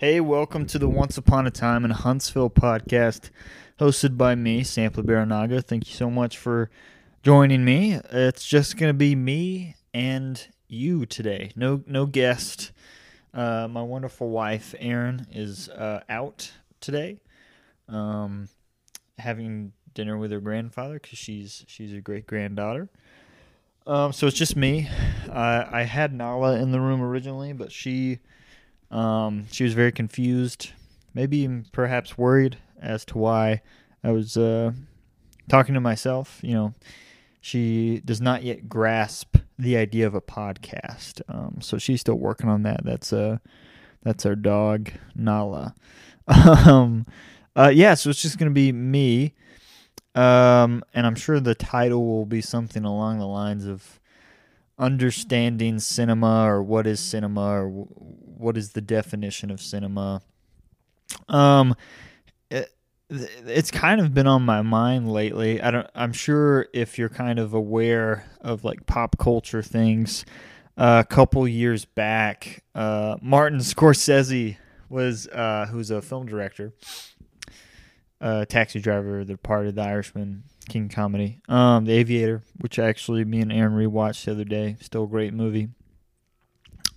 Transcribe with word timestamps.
Hey, 0.00 0.20
welcome 0.20 0.64
to 0.66 0.78
the 0.78 0.88
Once 0.88 1.18
Upon 1.18 1.48
a 1.48 1.50
Time 1.50 1.84
in 1.84 1.90
Huntsville 1.90 2.50
podcast, 2.50 3.30
hosted 3.80 4.16
by 4.16 4.36
me, 4.36 4.60
Sampley 4.60 5.02
Barinaga. 5.02 5.64
Thank 5.64 5.88
you 5.88 5.94
so 5.96 6.08
much 6.08 6.38
for 6.38 6.70
joining 7.24 7.64
me. 7.64 7.98
It's 8.12 8.46
just 8.46 8.78
to 8.78 8.92
be 8.92 9.16
me 9.16 9.74
and 9.92 10.46
you 10.68 11.04
today. 11.04 11.50
No, 11.56 11.82
no 11.84 12.06
guest. 12.06 12.70
Uh, 13.34 13.66
my 13.68 13.82
wonderful 13.82 14.30
wife, 14.30 14.72
Erin, 14.78 15.26
is 15.32 15.68
uh, 15.68 16.02
out 16.08 16.52
today, 16.80 17.18
um, 17.88 18.48
having 19.18 19.72
dinner 19.94 20.16
with 20.16 20.30
her 20.30 20.38
grandfather 20.38 21.00
because 21.00 21.18
she's 21.18 21.64
she's 21.66 21.92
a 21.92 22.00
great 22.00 22.28
granddaughter. 22.28 22.88
Um, 23.84 24.12
so 24.12 24.28
it's 24.28 24.36
just 24.36 24.54
me. 24.54 24.88
Uh, 25.28 25.64
I 25.68 25.82
had 25.82 26.14
Nala 26.14 26.56
in 26.60 26.70
the 26.70 26.80
room 26.80 27.02
originally, 27.02 27.52
but 27.52 27.72
she 27.72 28.20
um, 28.90 29.46
she 29.50 29.64
was 29.64 29.74
very 29.74 29.92
confused, 29.92 30.70
maybe 31.14 31.48
perhaps 31.72 32.16
worried 32.16 32.58
as 32.80 33.04
to 33.06 33.18
why 33.18 33.62
I 34.02 34.12
was 34.12 34.36
uh, 34.36 34.72
talking 35.48 35.74
to 35.74 35.80
myself. 35.80 36.40
You 36.42 36.54
know, 36.54 36.74
she 37.40 38.00
does 38.04 38.20
not 38.20 38.42
yet 38.42 38.68
grasp 38.68 39.36
the 39.58 39.76
idea 39.76 40.06
of 40.06 40.14
a 40.14 40.20
podcast, 40.20 41.20
um, 41.28 41.58
so 41.60 41.78
she's 41.78 42.00
still 42.00 42.14
working 42.14 42.48
on 42.48 42.62
that. 42.62 42.84
That's 42.84 43.12
uh, 43.12 43.38
that's 44.02 44.24
our 44.24 44.36
dog 44.36 44.90
Nala. 45.14 45.74
um, 46.26 47.06
uh, 47.56 47.72
yeah, 47.74 47.94
so 47.94 48.10
it's 48.10 48.22
just 48.22 48.38
gonna 48.38 48.50
be 48.50 48.72
me, 48.72 49.34
um, 50.14 50.82
and 50.94 51.06
I'm 51.06 51.16
sure 51.16 51.40
the 51.40 51.54
title 51.54 52.06
will 52.06 52.26
be 52.26 52.40
something 52.40 52.84
along 52.84 53.18
the 53.18 53.26
lines 53.26 53.66
of 53.66 53.98
understanding 54.78 55.80
cinema 55.80 56.44
or 56.44 56.62
what 56.62 56.86
is 56.86 57.00
cinema 57.00 57.64
or 57.64 57.68
what 58.38 58.56
is 58.56 58.72
the 58.72 58.80
definition 58.80 59.50
of 59.50 59.60
cinema. 59.60 60.22
Um, 61.28 61.74
it, 62.50 62.72
it's 63.10 63.70
kind 63.70 64.00
of 64.00 64.12
been 64.12 64.26
on 64.26 64.42
my 64.42 64.62
mind 64.62 65.10
lately. 65.10 65.60
I 65.60 65.70
don't. 65.70 65.86
I'm 65.94 66.12
sure 66.12 66.66
if 66.72 66.98
you're 66.98 67.08
kind 67.08 67.38
of 67.38 67.54
aware 67.54 68.24
of 68.40 68.64
like 68.64 68.86
pop 68.86 69.18
culture 69.18 69.62
things. 69.62 70.24
Uh, 70.76 71.02
a 71.04 71.08
couple 71.12 71.46
years 71.48 71.84
back, 71.84 72.62
uh, 72.74 73.16
Martin 73.20 73.58
Scorsese 73.58 74.56
was 74.88 75.26
uh, 75.28 75.66
who's 75.70 75.90
a 75.90 76.00
film 76.00 76.26
director, 76.26 76.72
uh, 78.20 78.44
Taxi 78.44 78.78
Driver, 78.80 79.24
The 79.24 79.34
Departed, 79.34 79.74
The 79.74 79.82
Irishman, 79.82 80.44
King 80.68 80.88
Comedy, 80.88 81.40
um, 81.48 81.84
The 81.84 81.94
Aviator, 81.94 82.42
which 82.60 82.78
actually 82.78 83.24
me 83.24 83.40
and 83.40 83.52
Erin 83.52 83.72
rewatched 83.72 84.26
the 84.26 84.32
other 84.32 84.44
day. 84.44 84.76
Still 84.80 85.04
a 85.04 85.08
great 85.08 85.34
movie. 85.34 85.70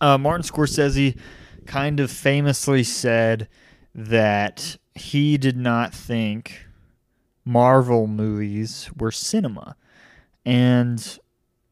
Uh, 0.01 0.17
Martin 0.17 0.43
Scorsese 0.43 1.17
kind 1.67 1.99
of 1.99 2.09
famously 2.09 2.83
said 2.83 3.47
that 3.93 4.77
he 4.95 5.37
did 5.37 5.55
not 5.55 5.93
think 5.93 6.65
Marvel 7.45 8.07
movies 8.07 8.89
were 8.97 9.11
cinema. 9.11 9.75
And 10.43 11.19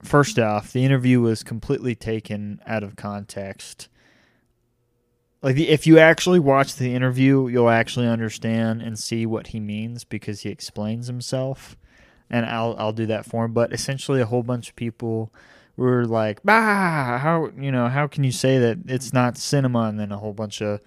first 0.04 0.38
off, 0.38 0.72
the 0.72 0.86
interview 0.86 1.20
was 1.22 1.44
completely 1.44 1.96
taken 1.96 2.62
out 2.68 2.84
of 2.84 2.96
context. 2.96 3.90
Like 5.42 5.58
if 5.58 5.88
you 5.88 5.98
actually 5.98 6.40
watch 6.40 6.76
the 6.76 6.94
interview, 6.94 7.48
you'll 7.48 7.70
actually 7.70 8.08
understand 8.08 8.82
and 8.82 9.00
see 9.00 9.26
what 9.26 9.48
he 9.48 9.60
means 9.60 10.04
because 10.04 10.42
he 10.42 10.50
explains 10.50 11.08
himself. 11.08 11.78
And 12.30 12.46
I'll 12.46 12.76
I'll 12.78 12.94
do 12.94 13.08
that 13.08 13.26
for 13.26 13.46
him, 13.46 13.54
but 13.54 13.74
essentially 13.74 14.22
a 14.22 14.26
whole 14.28 14.44
bunch 14.44 14.70
of 14.70 14.76
people 14.76 15.34
were 15.80 16.06
like, 16.06 16.44
"Bah, 16.44 17.18
how 17.18 17.52
you 17.58 17.72
know 17.72 17.88
how 17.88 18.08
can 18.08 18.24
you 18.24 18.32
say 18.32 18.58
that 18.60 18.80
it's 18.88 19.14
not 19.14 19.38
cinema?" 19.38 19.84
And 19.84 20.00
then 20.00 20.12
a 20.12 20.18
whole 20.18 20.34
bunch 20.34 20.62
of 20.62 20.82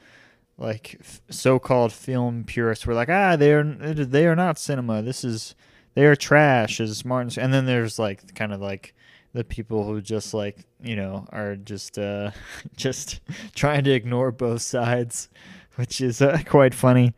like 0.58 1.00
so-called 1.30 1.92
film 1.92 2.44
purists 2.44 2.86
were 2.86 2.94
like, 2.94 3.08
"Ah, 3.08 3.36
they 3.36 3.52
are 3.52 3.64
they 3.64 4.26
are 4.26 4.36
not 4.36 4.58
cinema. 4.58 5.02
This 5.02 5.24
is 5.24 5.54
they 5.94 6.04
are 6.06 6.16
trash." 6.16 6.80
As 6.80 7.04
Martin, 7.04 7.42
and 7.42 7.52
then 7.52 7.66
there's 7.66 7.98
like 7.98 8.34
kind 8.34 8.52
of 8.52 8.60
like 8.60 8.94
the 9.32 9.44
people 9.44 9.84
who 9.84 10.00
just 10.00 10.34
like 10.34 10.58
you 10.82 10.96
know 10.96 11.26
are 11.30 11.56
just 11.56 11.98
uh 11.98 12.30
just 12.76 13.20
trying 13.54 13.84
to 13.84 13.92
ignore 13.92 14.30
both 14.30 14.62
sides, 14.62 15.28
which 15.76 16.00
is 16.00 16.20
uh, 16.22 16.40
quite 16.46 16.74
funny. 16.74 17.14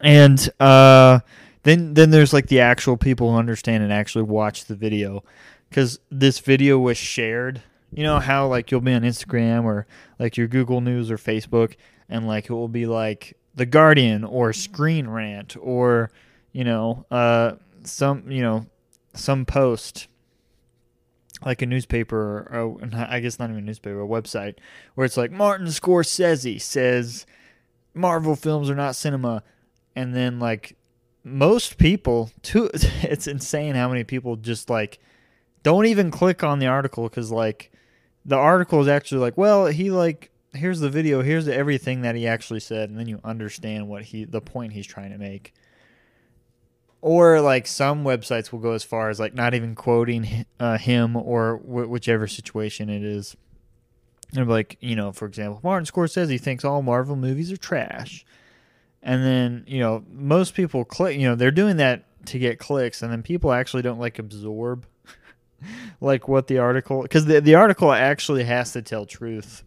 And 0.00 0.48
uh 0.60 1.20
then 1.62 1.94
then 1.94 2.10
there's 2.10 2.32
like 2.32 2.46
the 2.46 2.60
actual 2.60 2.96
people 2.96 3.32
who 3.32 3.38
understand 3.38 3.82
and 3.82 3.92
actually 3.92 4.22
watch 4.22 4.66
the 4.66 4.76
video 4.76 5.24
because 5.68 5.98
this 6.10 6.38
video 6.40 6.78
was 6.78 6.96
shared. 6.96 7.62
You 7.92 8.02
know 8.02 8.18
how 8.18 8.46
like 8.48 8.70
you'll 8.70 8.80
be 8.80 8.92
on 8.92 9.02
Instagram 9.02 9.64
or 9.64 9.86
like 10.18 10.36
your 10.36 10.48
Google 10.48 10.80
News 10.80 11.10
or 11.10 11.16
Facebook, 11.16 11.76
and 12.08 12.26
like 12.26 12.46
it 12.46 12.52
will 12.52 12.68
be 12.68 12.86
like 12.86 13.36
the 13.54 13.66
Guardian 13.66 14.24
or 14.24 14.52
Screen 14.52 15.08
Rant 15.08 15.56
or 15.60 16.10
you 16.52 16.64
know 16.64 17.06
uh 17.10 17.52
some 17.84 18.30
you 18.30 18.42
know 18.42 18.66
some 19.14 19.44
post 19.44 20.08
like 21.44 21.62
a 21.62 21.66
newspaper 21.66 22.48
or 22.50 22.78
I 22.94 23.20
guess 23.20 23.38
not 23.38 23.50
even 23.50 23.62
a 23.62 23.66
newspaper, 23.66 24.02
a 24.02 24.06
website 24.06 24.56
where 24.94 25.04
it's 25.04 25.16
like 25.16 25.30
Martin 25.30 25.66
Scorsese 25.66 26.60
says 26.60 27.26
Marvel 27.94 28.36
films 28.36 28.70
are 28.70 28.74
not 28.74 28.96
cinema, 28.96 29.42
and 29.94 30.14
then 30.14 30.38
like 30.38 30.76
most 31.24 31.76
people, 31.76 32.30
too, 32.42 32.70
it's 32.74 33.26
insane 33.26 33.74
how 33.74 33.88
many 33.88 34.04
people 34.04 34.36
just 34.36 34.70
like 34.70 34.98
don't 35.66 35.86
even 35.86 36.12
click 36.12 36.44
on 36.44 36.60
the 36.60 36.68
article 36.68 37.08
because 37.08 37.32
like 37.32 37.72
the 38.24 38.36
article 38.36 38.80
is 38.80 38.86
actually 38.86 39.20
like, 39.20 39.36
well, 39.36 39.66
he 39.66 39.90
like 39.90 40.30
here's 40.54 40.78
the 40.78 40.88
video, 40.88 41.22
here's 41.22 41.48
everything 41.48 42.02
that 42.02 42.14
he 42.14 42.24
actually 42.24 42.60
said, 42.60 42.88
and 42.88 42.96
then 42.96 43.08
you 43.08 43.18
understand 43.24 43.88
what 43.88 44.04
he 44.04 44.24
the 44.24 44.40
point 44.40 44.74
he's 44.74 44.86
trying 44.86 45.10
to 45.10 45.18
make. 45.18 45.52
Or 47.00 47.40
like 47.40 47.66
some 47.66 48.04
websites 48.04 48.52
will 48.52 48.60
go 48.60 48.72
as 48.72 48.84
far 48.84 49.10
as 49.10 49.18
like 49.18 49.34
not 49.34 49.54
even 49.54 49.74
quoting 49.74 50.46
uh, 50.60 50.78
him 50.78 51.16
or 51.16 51.56
wh- 51.56 51.90
whichever 51.90 52.28
situation 52.28 52.88
it 52.88 53.02
is. 53.02 53.36
And 54.36 54.48
like 54.48 54.76
you 54.80 54.94
know, 54.94 55.10
for 55.10 55.26
example, 55.26 55.58
Martin 55.64 55.84
Scorsese 55.84 56.30
he 56.30 56.38
thinks 56.38 56.64
all 56.64 56.80
Marvel 56.80 57.16
movies 57.16 57.50
are 57.50 57.56
trash, 57.56 58.24
and 59.02 59.24
then 59.24 59.64
you 59.66 59.80
know 59.80 60.04
most 60.12 60.54
people 60.54 60.84
click. 60.84 61.18
You 61.18 61.26
know 61.26 61.34
they're 61.34 61.50
doing 61.50 61.78
that 61.78 62.04
to 62.26 62.38
get 62.38 62.60
clicks, 62.60 63.02
and 63.02 63.10
then 63.10 63.24
people 63.24 63.50
actually 63.50 63.82
don't 63.82 63.98
like 63.98 64.20
absorb 64.20 64.86
like 66.00 66.28
what 66.28 66.46
the 66.46 66.58
article 66.58 67.02
because 67.02 67.26
the 67.26 67.40
the 67.40 67.54
article 67.54 67.92
actually 67.92 68.44
has 68.44 68.72
to 68.72 68.82
tell 68.82 69.06
truth 69.06 69.62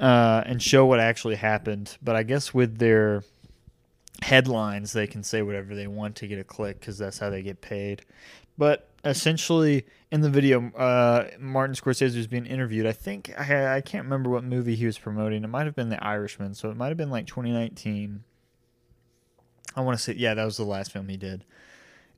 uh, 0.00 0.42
and 0.46 0.62
show 0.62 0.86
what 0.86 1.00
actually 1.00 1.36
happened. 1.36 1.96
But 2.02 2.16
I 2.16 2.22
guess 2.22 2.52
with 2.52 2.78
their 2.78 3.22
headlines, 4.22 4.92
they 4.92 5.06
can 5.06 5.22
say 5.22 5.42
whatever 5.42 5.74
they 5.74 5.86
want 5.86 6.16
to 6.16 6.26
get 6.26 6.38
a 6.38 6.44
click 6.44 6.80
because 6.80 6.98
that's 6.98 7.18
how 7.18 7.30
they 7.30 7.42
get 7.42 7.60
paid. 7.60 8.04
But 8.56 8.88
essentially, 9.04 9.84
in 10.10 10.20
the 10.20 10.30
video, 10.30 10.70
uh, 10.72 11.28
Martin 11.38 11.74
Scorsese 11.74 12.16
was 12.16 12.26
being 12.26 12.46
interviewed. 12.46 12.86
I 12.86 12.92
think 12.92 13.32
I, 13.38 13.76
I 13.76 13.80
can't 13.80 14.04
remember 14.04 14.30
what 14.30 14.44
movie 14.44 14.76
he 14.76 14.86
was 14.86 14.98
promoting. 14.98 15.44
It 15.44 15.48
might 15.48 15.66
have 15.66 15.74
been 15.74 15.88
The 15.88 16.02
Irishman, 16.02 16.54
so 16.54 16.70
it 16.70 16.76
might 16.76 16.88
have 16.88 16.96
been 16.96 17.10
like 17.10 17.26
2019. 17.26 18.22
I 19.76 19.80
want 19.80 19.98
to 19.98 20.02
say, 20.02 20.14
yeah, 20.14 20.34
that 20.34 20.44
was 20.44 20.56
the 20.56 20.64
last 20.64 20.92
film 20.92 21.08
he 21.08 21.16
did, 21.16 21.44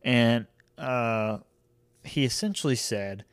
and 0.04 0.46
uh, 0.76 1.38
he 2.08 2.24
essentially 2.24 2.76
said, 2.76 3.24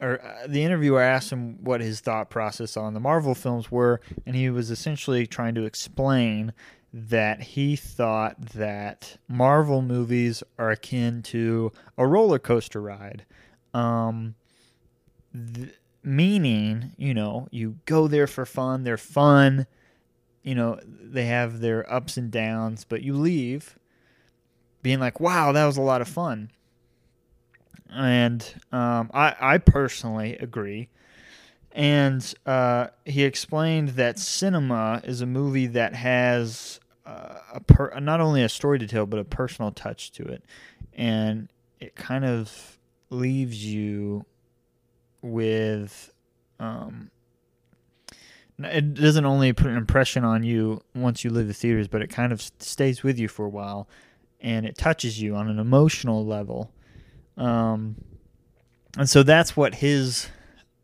or 0.00 0.20
uh, 0.22 0.46
the 0.46 0.64
interviewer 0.64 1.00
asked 1.00 1.30
him 1.30 1.62
what 1.62 1.80
his 1.80 2.00
thought 2.00 2.30
process 2.30 2.76
on 2.76 2.94
the 2.94 3.00
Marvel 3.00 3.34
films 3.34 3.70
were, 3.70 4.00
and 4.26 4.36
he 4.36 4.50
was 4.50 4.70
essentially 4.70 5.26
trying 5.26 5.54
to 5.54 5.64
explain 5.64 6.52
that 6.92 7.42
he 7.42 7.74
thought 7.74 8.40
that 8.52 9.16
Marvel 9.26 9.82
movies 9.82 10.42
are 10.58 10.70
akin 10.70 11.22
to 11.22 11.72
a 11.98 12.06
roller 12.06 12.38
coaster 12.38 12.80
ride. 12.80 13.24
Um, 13.72 14.36
th- 15.32 15.74
meaning, 16.04 16.92
you 16.96 17.14
know, 17.14 17.48
you 17.50 17.78
go 17.86 18.06
there 18.06 18.26
for 18.26 18.46
fun, 18.46 18.84
they're 18.84 18.96
fun, 18.96 19.66
you 20.42 20.54
know, 20.54 20.78
they 20.86 21.24
have 21.26 21.60
their 21.60 21.90
ups 21.92 22.16
and 22.16 22.30
downs, 22.30 22.84
but 22.84 23.02
you 23.02 23.14
leave 23.14 23.78
being 24.82 25.00
like, 25.00 25.18
wow, 25.18 25.50
that 25.50 25.64
was 25.64 25.78
a 25.78 25.82
lot 25.82 26.02
of 26.02 26.08
fun 26.08 26.50
and 27.94 28.54
um, 28.72 29.10
I, 29.14 29.34
I 29.40 29.58
personally 29.58 30.36
agree. 30.36 30.88
And 31.72 32.34
uh, 32.46 32.88
he 33.04 33.24
explained 33.24 33.90
that 33.90 34.18
cinema 34.18 35.00
is 35.04 35.20
a 35.20 35.26
movie 35.26 35.66
that 35.68 35.94
has 35.94 36.78
uh, 37.04 37.38
a 37.52 37.60
per- 37.60 37.98
not 38.00 38.20
only 38.20 38.42
a 38.42 38.48
story 38.48 38.78
to 38.78 38.86
tell, 38.86 39.06
but 39.06 39.18
a 39.18 39.24
personal 39.24 39.72
touch 39.72 40.12
to 40.12 40.22
it, 40.22 40.44
and 40.92 41.48
it 41.80 41.96
kind 41.96 42.24
of 42.24 42.78
leaves 43.10 43.64
you 43.64 44.24
with. 45.20 46.12
Um, 46.60 47.10
it 48.56 48.94
doesn't 48.94 49.24
only 49.24 49.52
put 49.52 49.66
an 49.66 49.76
impression 49.76 50.24
on 50.24 50.44
you 50.44 50.80
once 50.94 51.24
you 51.24 51.30
leave 51.30 51.48
the 51.48 51.54
theaters, 51.54 51.88
but 51.88 52.02
it 52.02 52.08
kind 52.08 52.32
of 52.32 52.40
stays 52.60 53.02
with 53.02 53.18
you 53.18 53.26
for 53.26 53.44
a 53.44 53.48
while, 53.48 53.88
and 54.40 54.64
it 54.64 54.78
touches 54.78 55.20
you 55.20 55.34
on 55.34 55.48
an 55.48 55.58
emotional 55.58 56.24
level 56.24 56.70
um, 57.36 57.96
and 58.96 59.08
so 59.08 59.22
that's 59.22 59.56
what 59.56 59.76
his 59.76 60.28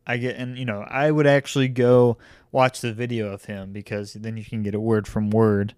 I 0.07 0.17
get 0.17 0.37
and 0.37 0.59
you 0.59 0.65
know 0.65 0.85
I 0.87 1.11
would 1.11 1.27
actually 1.27 1.69
go 1.69 2.19
watch 2.53 2.81
the 2.81 2.93
video 2.93 3.33
of 3.33 3.45
him 3.45 3.73
because 3.73 4.15
then 4.15 4.37
you 4.37 4.45
can 4.45 4.63
get 4.63 4.75
a 4.75 4.81
word 4.81 5.07
from 5.07 5.31
word, 5.31 5.75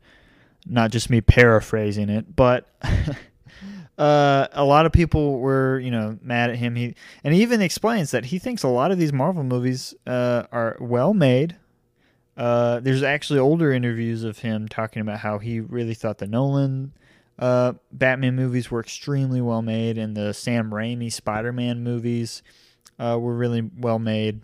not 0.67 0.91
just 0.91 1.11
me 1.11 1.21
paraphrasing 1.21 2.09
it. 2.09 2.35
But 2.35 2.67
uh, 3.99 4.49
a 4.53 4.65
lot 4.65 4.87
of 4.87 4.93
people 4.93 5.39
were 5.39 5.79
you 5.81 5.91
know 5.91 6.19
mad 6.23 6.51
at 6.51 6.57
him. 6.57 6.77
He 6.77 6.95
and 7.25 7.35
he 7.35 7.43
even 7.43 7.61
explains 7.61 8.11
that 8.13 8.27
he 8.27 8.39
thinks 8.39 8.63
a 8.63 8.69
lot 8.69 8.91
of 8.91 8.99
these 8.99 9.13
Marvel 9.13 9.45
movies 9.45 9.95
uh, 10.07 10.45
are 10.53 10.77
well 10.81 11.15
made. 11.15 11.57
Uh, 12.35 12.81
there's 12.81 13.03
actually 13.03 13.39
older 13.39 13.73
interviews 13.73 14.25
of 14.25 14.39
him 14.39 14.67
talking 14.67 15.03
about 15.03 15.19
how 15.19 15.39
he 15.39 15.61
really 15.61 15.93
thought 15.93 16.17
the 16.17 16.27
Nolan 16.27 16.93
uh, 17.39 17.75
Batman 17.91 18.37
movies 18.37 18.71
were 18.71 18.81
extremely 18.81 19.41
well 19.41 19.63
made, 19.63 19.99
and 19.99 20.17
the 20.17 20.33
Sam 20.33 20.71
Raimi 20.71 21.13
Spider 21.13 21.53
Man 21.53 21.83
movies 21.83 22.43
uh, 22.99 23.19
were 23.21 23.35
really 23.35 23.71
well 23.77 23.99
made. 23.99 24.41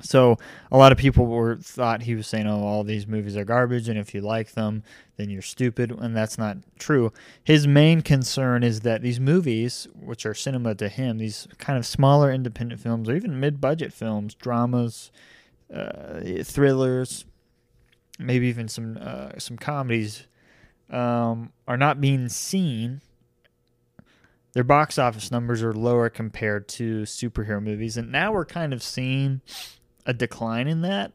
So 0.00 0.36
a 0.70 0.78
lot 0.78 0.92
of 0.92 0.98
people 0.98 1.26
were 1.26 1.56
thought 1.56 2.02
he 2.02 2.14
was 2.14 2.26
saying, 2.26 2.46
"Oh, 2.46 2.62
all 2.62 2.84
these 2.84 3.06
movies 3.06 3.36
are 3.36 3.44
garbage, 3.44 3.88
and 3.88 3.98
if 3.98 4.14
you 4.14 4.20
like 4.20 4.52
them, 4.52 4.84
then 5.16 5.28
you're 5.28 5.42
stupid," 5.42 5.90
and 5.90 6.16
that's 6.16 6.38
not 6.38 6.58
true. 6.78 7.12
His 7.42 7.66
main 7.66 8.02
concern 8.02 8.62
is 8.62 8.82
that 8.82 9.02
these 9.02 9.18
movies, 9.18 9.88
which 9.94 10.24
are 10.24 10.34
cinema 10.34 10.76
to 10.76 10.88
him, 10.88 11.18
these 11.18 11.48
kind 11.58 11.76
of 11.76 11.84
smaller 11.84 12.32
independent 12.32 12.80
films 12.80 13.08
or 13.08 13.16
even 13.16 13.40
mid-budget 13.40 13.92
films, 13.92 14.34
dramas, 14.34 15.10
uh, 15.74 16.20
thrillers, 16.44 17.24
maybe 18.20 18.46
even 18.46 18.68
some 18.68 18.98
uh, 19.00 19.30
some 19.38 19.56
comedies, 19.56 20.28
um, 20.90 21.52
are 21.66 21.76
not 21.76 22.00
being 22.00 22.28
seen 22.28 23.00
their 24.58 24.64
box 24.64 24.98
office 24.98 25.30
numbers 25.30 25.62
are 25.62 25.72
lower 25.72 26.08
compared 26.08 26.66
to 26.66 27.02
superhero 27.02 27.62
movies. 27.62 27.96
And 27.96 28.10
now 28.10 28.32
we're 28.32 28.44
kind 28.44 28.72
of 28.72 28.82
seeing 28.82 29.40
a 30.06 30.12
decline 30.12 30.66
in 30.66 30.80
that. 30.82 31.12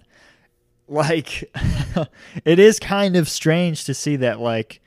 Like 0.88 1.52
it 2.46 2.60
is 2.60 2.80
kind 2.80 3.16
of 3.16 3.28
strange 3.28 3.84
to 3.86 3.94
see 3.94 4.16
that 4.18 4.40
like 4.40 4.82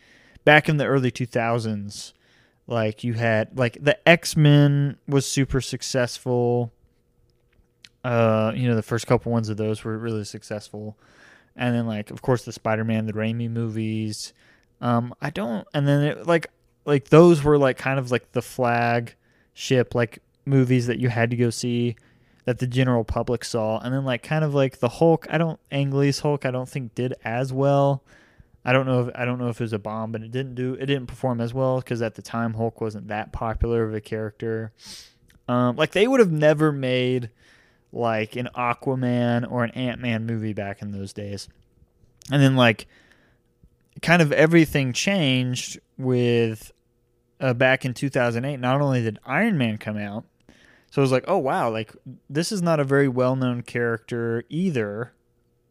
back 0.45 0.69
in 0.69 0.77
the 0.77 0.87
early 0.87 1.11
2000s 1.11 2.13
like 2.67 3.05
you 3.05 3.13
had 3.13 3.59
like 3.59 3.77
the 3.79 4.09
x-men 4.09 4.97
was 5.07 5.27
super 5.27 5.61
successful. 5.61 6.73
Uh 8.05 8.53
you 8.55 8.69
know 8.69 8.75
the 8.75 8.83
first 8.83 9.07
couple 9.07 9.33
ones 9.33 9.49
of 9.49 9.57
those 9.57 9.85
were 9.85 9.99
really 9.99 10.25
successful. 10.25 10.97
And 11.57 11.75
then 11.75 11.87
like 11.87 12.11
of 12.11 12.23
course 12.23 12.45
the 12.45 12.53
spider-man 12.53 13.07
the 13.07 13.13
Raimi 13.13 13.51
movies 13.51 14.33
um 14.81 15.15
i 15.21 15.31
don't 15.31 15.67
and 15.73 15.87
then 15.89 16.03
it, 16.03 16.27
like 16.27 16.49
like 16.85 17.09
those 17.09 17.43
were 17.43 17.59
like 17.59 17.77
kind 17.77 17.99
of 17.99 18.11
like 18.11 18.33
the 18.33 18.43
flagship 18.43 19.95
like 19.95 20.21
movies 20.45 20.87
that 20.87 20.99
you 20.99 21.09
had 21.09 21.31
to 21.31 21.37
go 21.37 21.51
see 21.51 21.97
that 22.47 22.61
the 22.61 22.67
general 22.67 23.05
public 23.05 23.45
saw. 23.45 23.79
And 23.81 23.93
then 23.93 24.05
like 24.05 24.23
kind 24.23 24.45
of 24.45 24.55
like 24.55 24.79
the 24.79 24.89
hulk 24.89 25.27
i 25.29 25.37
don't 25.37 25.61
ang 25.71 25.91
lee's 25.91 26.21
hulk 26.21 26.47
i 26.47 26.51
don't 26.51 26.69
think 26.69 26.95
did 26.95 27.15
as 27.25 27.53
well. 27.53 28.03
I 28.65 28.73
don't 28.73 28.87
know 28.87 29.09
if 29.09 29.17
i 29.17 29.25
don't 29.25 29.39
know 29.39 29.49
if 29.49 29.61
it 29.61 29.65
was 29.65 29.73
a 29.73 29.79
bomb 29.79 30.13
but 30.13 30.23
it 30.23 30.31
didn't 30.31 30.55
do 30.55 30.75
it 30.75 30.87
didn't 30.87 31.07
perform 31.07 31.41
as 31.41 31.53
well 31.53 31.79
because 31.79 32.01
at 32.01 32.15
the 32.15 32.23
time 32.23 32.55
hulk 32.55 32.81
wasn't 32.81 33.09
that 33.09 33.33
popular 33.33 33.85
of 33.85 33.95
a 33.95 34.01
character. 34.01 34.73
Um 35.49 35.77
like 35.77 35.93
they 35.93 36.09
would 36.09 36.21
have 36.21 36.33
never 36.33 36.73
made 36.73 37.31
like 37.93 38.37
an 38.37 38.49
aquaman 38.57 39.51
or 39.51 39.65
an 39.65 39.71
ant-man 39.73 40.27
movie 40.27 40.53
back 40.53 40.83
in 40.83 40.93
those 40.93 41.13
days. 41.13 41.49
And 42.31 42.43
then 42.43 42.57
like 42.57 42.87
kind 44.03 44.23
of 44.23 44.33
everything 44.33 44.93
changed 44.93 45.79
with 45.99 46.73
uh, 47.41 47.55
back 47.55 47.85
in 47.85 47.95
2008, 47.95 48.59
not 48.59 48.81
only 48.81 49.03
did 49.03 49.19
Iron 49.25 49.59
Man 49.59 49.79
come 49.79 49.99
out, 49.99 50.25
so 50.91 51.01
it 51.01 51.05
was 51.05 51.13
like, 51.13 51.25
oh 51.29 51.39
wow, 51.39 51.71
like 51.71 51.93
this 52.31 52.53
is 52.53 52.63
not 52.63 52.81
a 52.81 52.85
very 52.85 53.09
well 53.09 53.37
known 53.37 53.63
character 53.63 54.45
either 54.49 55.13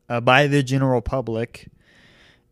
uh, 0.09 0.21
by 0.21 0.47
the 0.47 0.61
general 0.61 1.01
public, 1.01 1.69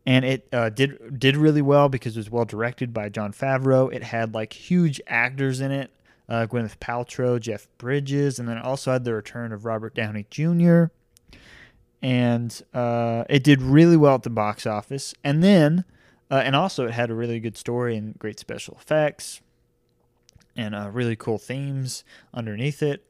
and 0.06 0.26
it 0.26 0.48
uh, 0.52 0.70
did 0.70 1.20
did 1.20 1.38
really 1.38 1.62
well 1.62 1.90
because 1.90 2.16
it 2.16 2.20
was 2.20 2.32
well 2.32 2.46
directed 2.46 2.94
by 2.94 3.10
Jon 3.10 3.32
Favreau. 3.34 3.94
It 3.94 4.04
had 4.04 4.34
like 4.34 4.54
huge 4.54 5.00
actors 5.08 5.62
in 5.62 5.72
it, 5.72 5.92
uh, 6.28 6.48
Gwyneth 6.50 6.78
Paltrow, 6.80 7.40
Jeff 7.40 7.68
Bridges, 7.78 8.40
and 8.40 8.48
then 8.48 8.58
also 8.58 8.92
had 8.92 9.04
the 9.04 9.14
return 9.14 9.52
of 9.52 9.66
Robert 9.66 9.94
Downey 9.94 10.26
Jr. 10.30 10.86
And 12.04 12.62
uh, 12.74 13.24
it 13.30 13.44
did 13.44 13.62
really 13.62 13.98
well 13.98 14.16
at 14.16 14.24
the 14.24 14.30
box 14.30 14.68
office, 14.68 15.16
and 15.24 15.42
then 15.42 15.86
uh, 16.34 16.42
and 16.44 16.56
also, 16.56 16.88
it 16.88 16.94
had 16.94 17.12
a 17.12 17.14
really 17.14 17.40
good 17.40 17.56
story 17.56 17.96
and 17.96 18.18
great 18.18 18.40
special 18.40 18.76
effects 18.82 19.40
and 20.56 20.74
uh, 20.74 20.90
really 20.92 21.16
cool 21.16 21.38
themes 21.38 22.04
underneath 22.34 22.82
it. 22.82 23.08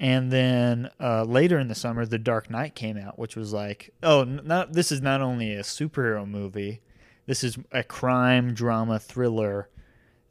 And 0.00 0.32
then 0.32 0.90
uh, 0.98 1.22
later 1.22 1.60
in 1.60 1.68
the 1.68 1.76
summer, 1.76 2.04
The 2.04 2.18
Dark 2.18 2.50
Knight 2.50 2.74
came 2.74 2.96
out, 2.96 3.16
which 3.16 3.36
was 3.36 3.52
like, 3.52 3.94
oh, 4.02 4.24
not 4.24 4.72
this 4.72 4.90
is 4.90 5.00
not 5.00 5.20
only 5.20 5.52
a 5.52 5.60
superhero 5.62 6.28
movie, 6.28 6.80
this 7.26 7.44
is 7.44 7.58
a 7.70 7.84
crime 7.84 8.54
drama 8.54 8.98
thriller 8.98 9.68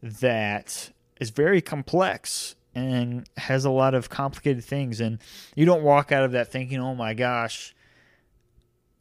that 0.01 0.91
is 1.21 1.29
very 1.29 1.61
complex 1.61 2.55
and 2.75 3.25
has 3.37 3.63
a 3.63 3.69
lot 3.69 3.93
of 3.93 4.09
complicated 4.09 4.65
things. 4.65 4.99
And 4.99 5.19
you 5.55 5.65
don't 5.65 5.81
walk 5.81 6.11
out 6.11 6.23
of 6.23 6.33
that 6.33 6.51
thinking, 6.51 6.79
oh 6.79 6.93
my 6.93 7.13
gosh, 7.13 7.73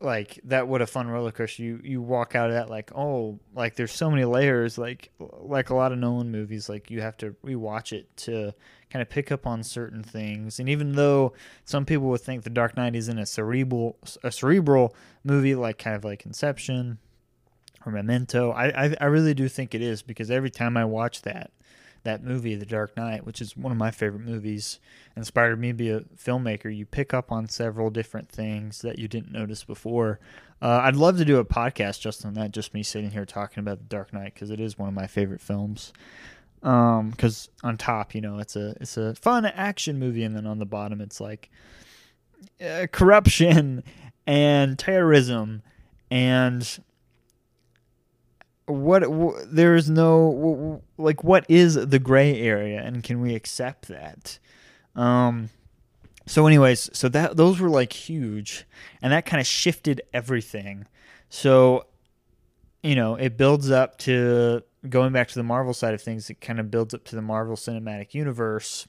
like 0.00 0.38
that 0.44 0.68
what 0.68 0.82
a 0.82 0.86
fun 0.86 1.08
roller 1.08 1.32
coaster. 1.32 1.62
You 1.62 1.80
you 1.82 2.02
walk 2.02 2.34
out 2.34 2.48
of 2.48 2.54
that 2.54 2.68
like 2.68 2.92
oh 2.94 3.38
like 3.54 3.76
there's 3.76 3.92
so 3.92 4.10
many 4.10 4.24
layers 4.24 4.76
like 4.76 5.10
like 5.18 5.70
a 5.70 5.74
lot 5.74 5.92
of 5.92 5.98
nolan 5.98 6.30
movies 6.30 6.68
like 6.68 6.90
you 6.90 7.00
have 7.00 7.16
to 7.18 7.34
rewatch 7.44 7.92
it 7.92 8.14
to 8.18 8.52
kind 8.90 9.02
of 9.02 9.08
pick 9.08 9.32
up 9.32 9.46
on 9.46 9.62
certain 9.62 10.02
things. 10.02 10.60
And 10.60 10.68
even 10.68 10.92
though 10.92 11.32
some 11.64 11.86
people 11.86 12.08
would 12.08 12.20
think 12.20 12.42
the 12.42 12.50
dark 12.50 12.76
knight 12.76 12.94
isn't 12.94 13.18
a 13.18 13.26
cerebral 13.26 13.96
a 14.22 14.30
cerebral 14.30 14.94
movie 15.24 15.54
like 15.54 15.78
kind 15.78 15.96
of 15.96 16.04
like 16.04 16.26
inception 16.26 16.98
or 17.84 17.92
memento 17.92 18.50
i 18.50 18.66
i, 18.86 18.96
I 19.00 19.04
really 19.04 19.32
do 19.32 19.48
think 19.48 19.74
it 19.74 19.80
is 19.80 20.02
because 20.02 20.28
every 20.28 20.50
time 20.50 20.76
i 20.76 20.84
watch 20.84 21.22
that 21.22 21.52
that 22.06 22.24
movie, 22.24 22.54
The 22.54 22.64
Dark 22.64 22.96
Knight, 22.96 23.26
which 23.26 23.40
is 23.40 23.56
one 23.56 23.70
of 23.70 23.78
my 23.78 23.90
favorite 23.90 24.22
movies, 24.22 24.80
inspired 25.14 25.60
me 25.60 25.68
to 25.68 25.74
be 25.74 25.90
a 25.90 26.00
filmmaker. 26.00 26.74
You 26.74 26.86
pick 26.86 27.12
up 27.12 27.30
on 27.30 27.48
several 27.48 27.90
different 27.90 28.28
things 28.28 28.80
that 28.80 28.98
you 28.98 29.06
didn't 29.06 29.32
notice 29.32 29.62
before. 29.64 30.18
Uh, 30.62 30.80
I'd 30.82 30.96
love 30.96 31.18
to 31.18 31.24
do 31.24 31.38
a 31.38 31.44
podcast 31.44 32.00
just 32.00 32.24
on 32.24 32.34
that, 32.34 32.52
just 32.52 32.72
me 32.72 32.82
sitting 32.82 33.10
here 33.10 33.26
talking 33.26 33.60
about 33.60 33.78
The 33.78 33.84
Dark 33.84 34.12
Knight 34.12 34.34
because 34.34 34.50
it 34.50 34.60
is 34.60 34.78
one 34.78 34.88
of 34.88 34.94
my 34.94 35.06
favorite 35.06 35.42
films. 35.42 35.92
Because 36.60 37.48
um, 37.62 37.68
on 37.68 37.76
top, 37.76 38.14
you 38.14 38.20
know, 38.20 38.38
it's 38.38 38.56
a 38.56 38.74
it's 38.80 38.96
a 38.96 39.14
fun 39.14 39.44
action 39.44 39.98
movie, 39.98 40.24
and 40.24 40.34
then 40.34 40.46
on 40.46 40.58
the 40.58 40.64
bottom, 40.64 41.00
it's 41.00 41.20
like 41.20 41.50
uh, 42.64 42.86
corruption 42.90 43.84
and 44.26 44.78
terrorism 44.78 45.62
and 46.10 46.78
what, 48.66 49.04
there 49.46 49.74
is 49.74 49.88
no 49.88 50.82
like 50.98 51.22
what 51.22 51.46
is 51.48 51.74
the 51.74 51.98
gray 51.98 52.40
area 52.40 52.80
and 52.80 53.02
can 53.02 53.20
we 53.20 53.34
accept 53.34 53.88
that? 53.88 54.38
Um 54.94 55.50
so 56.26 56.46
anyways 56.46 56.90
so 56.92 57.08
that 57.10 57.36
those 57.36 57.60
were 57.60 57.68
like 57.68 57.92
huge 57.92 58.66
and 59.00 59.12
that 59.12 59.26
kind 59.26 59.40
of 59.40 59.46
shifted 59.46 60.02
everything. 60.12 60.86
So 61.28 61.86
you 62.82 62.94
know 62.94 63.14
it 63.14 63.36
builds 63.36 63.70
up 63.70 63.98
to 63.98 64.62
going 64.88 65.12
back 65.12 65.28
to 65.28 65.34
the 65.34 65.42
marvel 65.42 65.74
side 65.74 65.94
of 65.94 66.00
things 66.00 66.30
it 66.30 66.40
kind 66.40 66.60
of 66.60 66.70
builds 66.70 66.94
up 66.94 67.04
to 67.04 67.16
the 67.16 67.22
marvel 67.22 67.56
cinematic 67.56 68.14
universe 68.14 68.86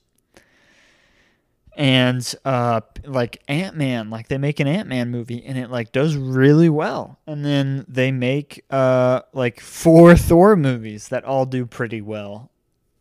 and 1.77 2.33
uh 2.43 2.81
like 3.05 3.41
ant-man 3.47 4.09
like 4.09 4.27
they 4.29 4.39
make 4.39 4.59
an 4.59 4.67
ant-man 4.67 5.11
movie 5.11 5.45
and 5.45 5.59
it 5.59 5.69
like 5.69 5.91
does 5.91 6.15
really 6.15 6.69
well. 6.69 7.19
And 7.27 7.45
then 7.45 7.85
they 7.87 8.11
make 8.11 8.65
uh 8.71 9.21
like 9.31 9.61
four 9.61 10.15
thor 10.17 10.55
movies 10.55 11.09
that 11.09 11.23
all 11.23 11.45
do 11.45 11.65
pretty 11.67 12.01
well. 12.01 12.49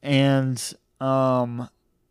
And 0.03 0.63
um 1.01 1.71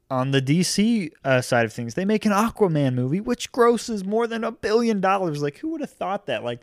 on 0.10 0.32
the 0.32 0.42
dc 0.42 1.12
uh, 1.24 1.42
side 1.42 1.66
of 1.66 1.74
things 1.74 1.96
they 1.96 2.06
make 2.06 2.26
an 2.28 2.32
aquaman 2.32 2.94
movie 2.94 3.20
which 3.20 3.52
grosses 3.52 4.06
more 4.06 4.26
than 4.26 4.44
a 4.44 4.52
billion 4.52 5.00
dollars. 5.00 5.44
Like 5.44 5.60
who 5.60 5.70
would 5.70 5.82
have 5.82 5.92
thought 5.92 6.26
that? 6.26 6.44
Like 6.44 6.62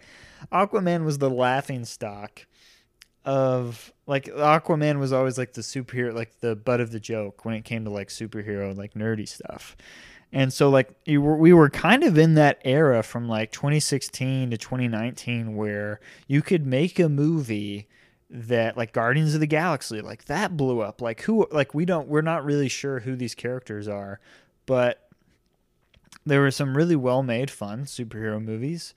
aquaman 0.51 1.05
was 1.05 1.19
the 1.19 1.31
laughing 1.31 1.85
stock 1.85 2.45
of 3.25 3.93
like 4.07 4.27
Aquaman 4.27 4.99
was 4.99 5.13
always 5.13 5.39
like 5.39 5.53
the 5.53 5.61
superhero, 5.61 6.15
like 6.15 6.41
the 6.41 6.57
butt 6.57 6.81
of 6.81 6.91
the 6.91 7.01
joke 7.01 7.45
when 7.45 7.55
it 7.55 7.65
came 7.65 7.85
to 7.85 7.91
like 7.91 8.09
superhero, 8.09 8.69
and 8.69 8.79
like 8.79 8.95
nerdy 8.95 9.29
stuff. 9.29 9.77
And 10.33 10.53
so 10.53 10.71
like 10.71 10.95
were, 11.07 11.37
we 11.37 11.53
were 11.53 11.69
kind 11.71 12.03
of 12.03 12.19
in 12.19 12.35
that 12.35 12.59
era 12.65 13.03
from 13.03 13.29
like 13.29 13.53
2016 13.53 14.51
to 14.51 14.57
2019 14.57 15.55
where 15.57 16.01
you 16.27 16.41
could 16.43 16.67
make 16.67 16.99
a 16.99 17.09
movie 17.09 17.87
that 18.31 18.77
like 18.77 18.93
Guardians 18.93 19.35
of 19.35 19.41
the 19.41 19.47
Galaxy, 19.47 20.01
like 20.01 20.25
that 20.25 20.57
blew 20.57 20.81
up. 20.81 21.03
Like 21.03 21.21
who 21.23 21.47
like 21.53 21.75
we 21.75 21.85
don't 21.85 22.09
we're 22.09 22.23
not 22.23 22.45
really 22.45 22.69
sure 22.69 23.01
who 23.01 23.15
these 23.15 23.35
characters 23.35 23.87
are, 23.87 24.21
but 24.67 25.09
there 26.25 26.41
were 26.41 26.51
some 26.51 26.77
really 26.77 26.97
well 26.97 27.23
made 27.23 27.51
fun 27.51 27.85
superhero 27.85 28.43
movies 28.43 28.95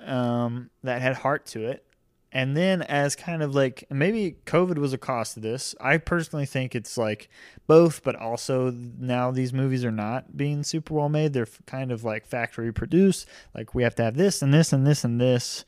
um, 0.00 0.70
that 0.82 1.00
had 1.00 1.16
heart 1.16 1.46
to 1.46 1.64
it 1.64 1.84
and 2.32 2.56
then 2.56 2.80
as 2.82 3.14
kind 3.14 3.42
of 3.42 3.54
like 3.54 3.84
maybe 3.90 4.36
COVID 4.46 4.78
was 4.78 4.92
a 4.92 4.98
cost 4.98 5.36
of 5.36 5.42
this. 5.42 5.74
I 5.80 5.98
personally 5.98 6.46
think 6.46 6.74
it's 6.74 6.96
like 6.96 7.28
both, 7.66 8.02
but 8.02 8.16
also 8.16 8.70
now 8.70 9.30
these 9.30 9.52
movies 9.52 9.84
are 9.84 9.92
not 9.92 10.36
being 10.36 10.62
super 10.62 10.94
well 10.94 11.10
made. 11.10 11.34
They're 11.34 11.48
kind 11.66 11.92
of 11.92 12.04
like 12.04 12.26
factory 12.26 12.72
produced. 12.72 13.28
Like 13.54 13.74
we 13.74 13.82
have 13.82 13.94
to 13.96 14.04
have 14.04 14.16
this 14.16 14.40
and 14.40 14.52
this 14.52 14.72
and 14.72 14.86
this 14.86 15.04
and 15.04 15.20
this, 15.20 15.66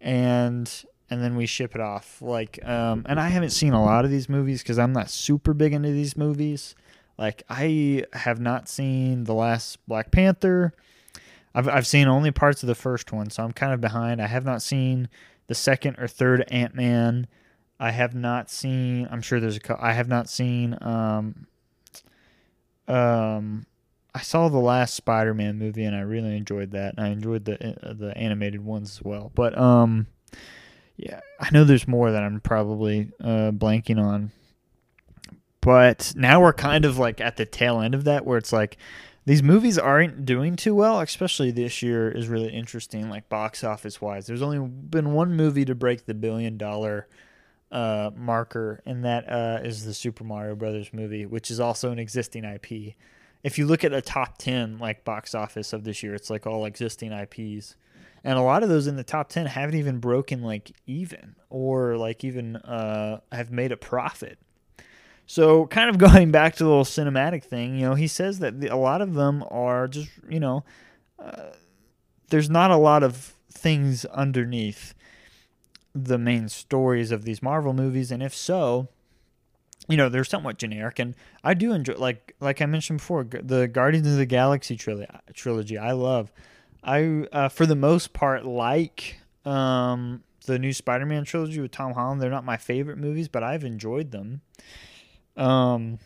and 0.00 0.84
and 1.10 1.22
then 1.22 1.36
we 1.36 1.46
ship 1.46 1.74
it 1.74 1.80
off. 1.80 2.20
Like, 2.22 2.58
um, 2.64 3.04
and 3.06 3.20
I 3.20 3.28
haven't 3.28 3.50
seen 3.50 3.74
a 3.74 3.84
lot 3.84 4.04
of 4.04 4.10
these 4.10 4.28
movies 4.28 4.62
because 4.62 4.78
I'm 4.78 4.92
not 4.92 5.10
super 5.10 5.52
big 5.54 5.72
into 5.72 5.90
these 5.90 6.16
movies. 6.16 6.74
Like, 7.18 7.42
I 7.48 8.04
have 8.12 8.40
not 8.40 8.68
seen 8.68 9.24
the 9.24 9.34
last 9.34 9.78
Black 9.86 10.10
Panther. 10.10 10.72
I've 11.54 11.68
I've 11.68 11.86
seen 11.86 12.08
only 12.08 12.30
parts 12.30 12.62
of 12.62 12.66
the 12.66 12.74
first 12.74 13.12
one, 13.12 13.30
so 13.30 13.42
I'm 13.42 13.52
kind 13.52 13.72
of 13.72 13.80
behind. 13.80 14.20
I 14.20 14.26
have 14.26 14.44
not 14.44 14.62
seen 14.62 15.08
the 15.46 15.54
second 15.54 15.96
or 15.98 16.08
third 16.08 16.44
Ant 16.48 16.74
Man. 16.74 17.26
I 17.78 17.90
have 17.90 18.14
not 18.14 18.50
seen. 18.50 19.06
I'm 19.10 19.20
sure 19.20 19.38
there's 19.38 19.58
a. 19.58 19.76
I 19.78 19.92
have 19.92 20.08
not 20.08 20.28
seen. 20.28 20.78
Um, 20.80 21.46
um, 22.88 23.66
I 24.14 24.20
saw 24.20 24.48
the 24.48 24.58
last 24.58 24.94
Spider-Man 24.94 25.58
movie 25.58 25.84
and 25.84 25.94
I 25.94 26.00
really 26.00 26.36
enjoyed 26.36 26.70
that. 26.70 26.94
And 26.96 27.06
I 27.06 27.10
enjoyed 27.10 27.44
the 27.44 27.76
uh, 27.82 27.92
the 27.92 28.16
animated 28.16 28.64
ones 28.64 28.96
as 28.96 29.02
well. 29.04 29.30
But 29.34 29.58
um, 29.58 30.06
yeah, 30.96 31.20
I 31.38 31.50
know 31.50 31.64
there's 31.64 31.86
more 31.86 32.10
that 32.10 32.22
I'm 32.22 32.40
probably 32.40 33.12
uh, 33.20 33.50
blanking 33.50 34.02
on. 34.02 34.32
But 35.60 36.14
now 36.16 36.40
we're 36.40 36.52
kind 36.54 36.84
of 36.84 36.96
like 36.96 37.20
at 37.20 37.36
the 37.36 37.44
tail 37.44 37.80
end 37.80 37.94
of 37.94 38.04
that, 38.04 38.24
where 38.24 38.38
it's 38.38 38.52
like 38.52 38.78
these 39.26 39.42
movies 39.42 39.76
aren't 39.76 40.24
doing 40.24 40.54
too 40.54 40.74
well, 40.74 41.00
especially 41.00 41.50
this 41.50 41.82
year 41.82 42.08
is 42.08 42.28
really 42.28 42.48
interesting, 42.48 43.10
like 43.10 43.28
box 43.28 43.64
office 43.64 44.00
wise. 44.00 44.26
There's 44.26 44.40
only 44.40 44.60
been 44.60 45.12
one 45.12 45.34
movie 45.34 45.64
to 45.64 45.74
break 45.74 46.06
the 46.06 46.14
billion 46.14 46.56
dollar 46.56 47.08
uh, 47.72 48.12
marker, 48.16 48.80
and 48.86 49.04
that 49.04 49.28
uh, 49.28 49.58
is 49.64 49.84
the 49.84 49.94
Super 49.94 50.22
Mario 50.22 50.54
Brothers 50.54 50.92
movie, 50.92 51.26
which 51.26 51.50
is 51.50 51.58
also 51.58 51.90
an 51.90 51.98
existing 51.98 52.44
IP. 52.44 52.94
If 53.42 53.58
you 53.58 53.66
look 53.66 53.82
at 53.82 53.90
the 53.90 54.00
top 54.00 54.38
10 54.38 54.78
like 54.78 55.04
box 55.04 55.34
office 55.34 55.72
of 55.72 55.82
this 55.82 56.04
year, 56.04 56.14
it's 56.14 56.30
like 56.30 56.46
all 56.46 56.64
existing 56.64 57.12
IPs. 57.12 57.74
And 58.22 58.38
a 58.38 58.42
lot 58.42 58.62
of 58.62 58.68
those 58.68 58.86
in 58.86 58.96
the 58.96 59.04
top 59.04 59.28
10 59.28 59.46
haven't 59.46 59.76
even 59.76 59.98
broken 59.98 60.42
like 60.42 60.72
even 60.86 61.34
or 61.50 61.96
like 61.96 62.22
even 62.24 62.56
uh, 62.56 63.20
have 63.32 63.50
made 63.50 63.72
a 63.72 63.76
profit. 63.76 64.38
So, 65.26 65.66
kind 65.66 65.90
of 65.90 65.98
going 66.12 66.30
back 66.30 66.56
to 66.56 66.64
the 66.64 66.68
little 66.68 66.84
cinematic 66.84 67.44
thing, 67.44 67.76
you 67.76 67.86
know, 67.86 67.94
he 67.94 68.06
says 68.06 68.38
that 68.40 68.60
the, 68.60 68.68
a 68.68 68.76
lot 68.76 69.00
of 69.00 69.14
them 69.14 69.44
are 69.50 69.88
just, 69.88 70.10
you 70.28 70.40
know, 70.40 70.64
uh, 71.18 71.50
there's 72.28 72.50
not 72.50 72.70
a 72.70 72.76
lot 72.76 73.02
of 73.02 73.34
things 73.50 74.04
underneath 74.06 74.94
the 75.94 76.18
main 76.18 76.48
stories 76.48 77.10
of 77.10 77.24
these 77.24 77.42
Marvel 77.42 77.72
movies, 77.72 78.10
and 78.10 78.22
if 78.22 78.34
so, 78.34 78.88
you 79.88 79.96
know, 79.96 80.08
they're 80.08 80.24
somewhat 80.24 80.58
generic. 80.58 80.98
And 80.98 81.14
I 81.44 81.54
do 81.54 81.72
enjoy, 81.72 81.94
like, 81.94 82.34
like 82.40 82.60
I 82.60 82.66
mentioned 82.66 82.98
before, 82.98 83.24
the 83.24 83.68
Guardians 83.68 84.08
of 84.08 84.16
the 84.16 84.26
Galaxy 84.26 84.76
trilogy. 84.76 85.78
I 85.78 85.92
love. 85.92 86.32
I, 86.82 87.26
uh, 87.32 87.48
for 87.48 87.66
the 87.66 87.76
most 87.76 88.12
part, 88.12 88.44
like 88.44 89.20
um, 89.44 90.24
the 90.46 90.58
new 90.58 90.72
Spider-Man 90.72 91.24
trilogy 91.24 91.60
with 91.60 91.70
Tom 91.70 91.92
Holland. 91.92 92.20
They're 92.20 92.30
not 92.30 92.44
my 92.44 92.56
favorite 92.56 92.98
movies, 92.98 93.28
but 93.28 93.42
I've 93.42 93.64
enjoyed 93.64 94.10
them. 94.10 94.40
Um, 95.36 95.98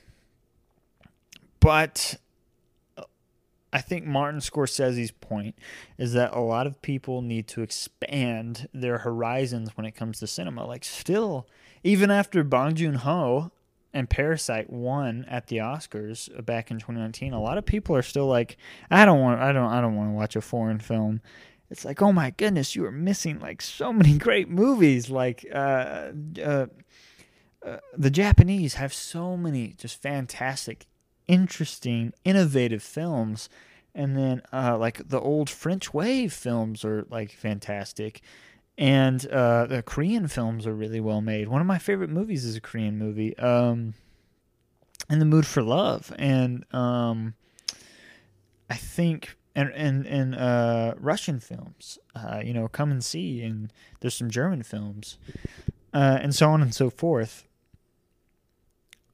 but 1.61 2.17
I 3.73 3.81
think 3.81 4.05
Martin 4.05 4.41
Scorsese's 4.41 5.13
point 5.13 5.55
is 5.97 6.13
that 6.15 6.35
a 6.35 6.41
lot 6.41 6.67
of 6.67 6.83
people 6.83 7.23
need 7.23 7.47
to 7.49 7.63
expand 7.63 8.69
their 8.75 8.99
horizons 8.99 9.77
when 9.77 9.87
it 9.87 9.93
comes 9.93 10.19
to 10.21 10.27
cinema. 10.27 10.67
Like, 10.67 10.85
still, 10.85 11.47
even 11.85 12.11
after 12.11 12.43
Bong 12.43 12.75
Joon 12.75 12.97
Ho 12.97 13.53
and 13.93 14.11
Parasite 14.11 14.71
won 14.71 15.25
at 15.29 15.47
the 15.47 15.59
Oscars 15.59 16.45
back 16.45 16.71
in 16.71 16.79
2019, 16.79 17.33
a 17.33 17.41
lot 17.41 17.59
of 17.59 17.67
people 17.67 17.95
are 17.95 18.03
still 18.03 18.27
like, 18.27 18.57
I 18.91 19.05
don't 19.05 19.21
want, 19.21 19.41
I 19.41 19.53
don't, 19.53 19.71
I 19.71 19.81
don't 19.81 19.97
want 19.97 20.11
to 20.11 20.15
watch 20.15 20.37
a 20.37 20.41
foreign 20.41 20.81
film. 20.81 21.21
It's 21.71 21.85
like, 21.85 22.03
oh 22.03 22.13
my 22.13 22.31
goodness, 22.31 22.75
you 22.75 22.85
are 22.87 22.91
missing 22.91 23.39
like 23.39 23.63
so 23.63 23.93
many 23.93 24.19
great 24.19 24.49
movies. 24.49 25.11
Like, 25.11 25.47
uh, 25.55 26.11
uh, 26.43 26.67
the 27.97 28.11
Japanese 28.11 28.75
have 28.75 28.93
so 28.93 29.37
many 29.37 29.75
just 29.77 30.01
fantastic, 30.01 30.87
interesting, 31.29 32.13
innovative 32.25 32.83
films. 32.83 33.49
And 33.95 34.17
then, 34.17 34.43
uh, 34.53 34.79
like 34.79 35.09
the 35.09 35.21
old 35.21 35.51
French 35.51 35.93
wave 35.93 36.33
films 36.33 36.85
are 36.85 37.07
like 37.11 37.33
fantastic, 37.33 38.23
and 38.79 39.27
uh, 39.27 39.67
the 39.67 39.83
Korean 39.83 40.29
films 40.29 40.65
are 40.67 40.75
really 40.75 41.01
well 41.01 41.21
made. 41.21 41.49
One 41.49 41.61
of 41.61 41.67
my 41.67 41.79
favorite 41.79 42.09
movies 42.09 42.45
is 42.45 42.55
a 42.55 42.61
Korean 42.61 42.99
movie, 42.99 43.37
um, 43.39 43.95
"In 45.11 45.19
the 45.19 45.25
Mood 45.25 45.45
for 45.45 45.61
Love," 45.61 46.15
and 46.19 46.65
um, 46.73 47.35
I 48.71 48.77
think 48.77 49.37
and 49.57 49.73
and 49.75 50.07
and 50.07 50.35
uh, 50.37 50.95
Russian 50.97 51.41
films, 51.41 51.99
uh, 52.15 52.41
you 52.45 52.55
know, 52.55 52.69
come 52.69 52.93
and 52.93 53.05
see, 53.05 53.43
and 53.43 53.73
there's 54.01 54.15
some 54.15 54.31
German 54.31 54.63
films, 54.63 55.19
uh, 55.93 56.19
and 56.23 56.33
so 56.33 56.49
on 56.51 56.63
and 56.63 56.73
so 56.73 56.91
forth. 56.91 57.49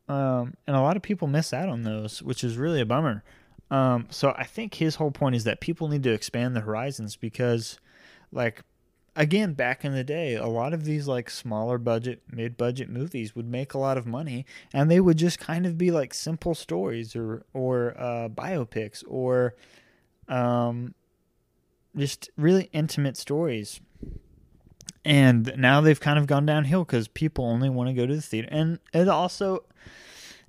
Um, 0.09 0.55
and 0.67 0.77
a 0.77 0.81
lot 0.81 0.97
of 0.97 1.03
people 1.03 1.27
miss 1.29 1.53
out 1.53 1.69
on 1.69 1.83
those, 1.83 2.23
which 2.23 2.45
is 2.45 2.57
really 2.57 2.81
a 2.81 2.87
bummer. 2.87 3.25
Um, 3.71 4.07
so 4.11 4.35
I 4.37 4.45
think 4.45 4.75
his 4.75 4.95
whole 4.97 5.11
point 5.11 5.35
is 5.35 5.45
that 5.45 5.61
people 5.61 5.89
need 5.89 6.05
to 6.05 6.13
expand 6.13 6.55
the 6.55 6.61
horizons 6.61 7.17
because, 7.17 7.81
like, 8.31 8.63
again, 9.17 9.55
back 9.55 9.85
in 9.85 9.93
the 9.93 10.05
day, 10.05 10.35
a 10.35 10.47
lot 10.47 10.73
of 10.73 10.85
these 10.85 11.09
like 11.09 11.29
smaller 11.29 11.79
budget, 11.79 12.23
mid 12.31 12.57
budget 12.57 12.89
movies 12.89 13.35
would 13.35 13.49
make 13.49 13.75
a 13.75 13.79
lot 13.79 13.99
of 13.99 14.07
money, 14.07 14.47
and 14.73 14.91
they 14.91 15.01
would 15.01 15.17
just 15.17 15.41
kind 15.41 15.67
of 15.67 15.77
be 15.77 15.91
like 15.91 16.15
simple 16.15 16.55
stories 16.55 17.17
or 17.17 17.45
or 17.53 17.95
uh, 17.99 18.29
biopics 18.29 19.03
or 19.09 19.55
um, 20.29 20.95
just 21.97 22.31
really 22.37 22.69
intimate 22.73 23.17
stories. 23.17 23.81
And 25.07 25.55
now 25.57 25.81
they've 25.81 26.01
kind 26.01 26.19
of 26.19 26.27
gone 26.27 26.47
downhill 26.47 26.85
because 26.85 27.07
people 27.07 27.45
only 27.45 27.71
want 27.71 27.89
to 27.89 27.95
go 27.95 28.07
to 28.07 28.15
the 28.17 28.21
theater, 28.21 28.49
and 28.51 28.81
it 28.93 29.09
also 29.09 29.63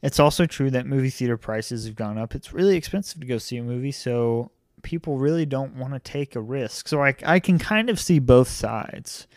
it's 0.02 0.20
also 0.20 0.48
true 0.48 0.72
that 0.72 0.88
movie 0.88 1.12
theater 1.12 1.38
prices 1.38 1.86
have 1.86 1.96
gone 1.96 2.18
up. 2.18 2.34
It's 2.34 2.52
really 2.52 2.76
expensive 2.76 3.22
to 3.22 3.28
go 3.28 3.38
see 3.38 3.58
a 3.58 3.64
movie, 3.64 3.92
so 3.92 4.50
people 4.82 5.20
really 5.20 5.46
don't 5.46 5.76
want 5.76 5.94
to 5.94 6.00
take 6.00 6.36
a 6.36 6.42
risk. 6.42 6.88
So 6.88 7.04
I, 7.04 7.14
I 7.24 7.40
can 7.40 7.60
kind 7.60 7.88
of 7.88 8.00
see 8.00 8.18
both 8.18 8.48
sides 8.48 9.28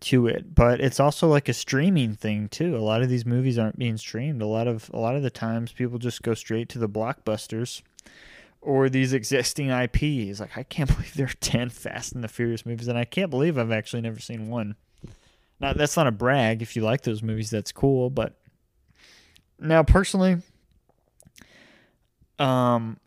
to 0.00 0.26
it, 0.28 0.54
but 0.54 0.80
it's 0.80 1.00
also 1.00 1.28
like 1.28 1.50
a 1.50 1.54
streaming 1.54 2.14
thing 2.14 2.48
too. 2.48 2.74
A 2.74 2.78
lot 2.78 3.02
of 3.02 3.10
these 3.10 3.26
movies 3.26 3.58
aren't 3.58 3.78
being 3.78 3.98
streamed. 3.98 4.40
A 4.40 4.46
lot 4.46 4.66
of 4.66 4.90
a 4.94 4.98
lot 4.98 5.14
of 5.14 5.22
the 5.22 5.30
times 5.30 5.72
people 5.72 5.98
just 5.98 6.22
go 6.22 6.32
straight 6.32 6.70
to 6.70 6.78
the 6.78 6.88
blockbusters 6.88 7.82
or 8.64 8.88
these 8.88 9.12
existing 9.12 9.70
IPs. 9.70 10.40
Like 10.40 10.56
I 10.56 10.62
can't 10.62 10.88
believe 10.94 11.14
there 11.14 11.26
are 11.26 11.40
10 11.40 11.70
Fast 11.70 12.12
and 12.12 12.24
the 12.24 12.28
Furious 12.28 12.66
movies 12.66 12.88
and 12.88 12.98
I 12.98 13.04
can't 13.04 13.30
believe 13.30 13.58
I've 13.58 13.72
actually 13.72 14.02
never 14.02 14.20
seen 14.20 14.48
one. 14.48 14.76
Now 15.60 15.72
that's 15.72 15.96
not 15.96 16.06
a 16.06 16.12
brag. 16.12 16.62
If 16.62 16.76
you 16.76 16.82
like 16.82 17.02
those 17.02 17.22
movies 17.22 17.50
that's 17.50 17.72
cool, 17.72 18.10
but 18.10 18.38
now, 19.58 19.82
personally, 19.82 20.38
um, 22.38 22.98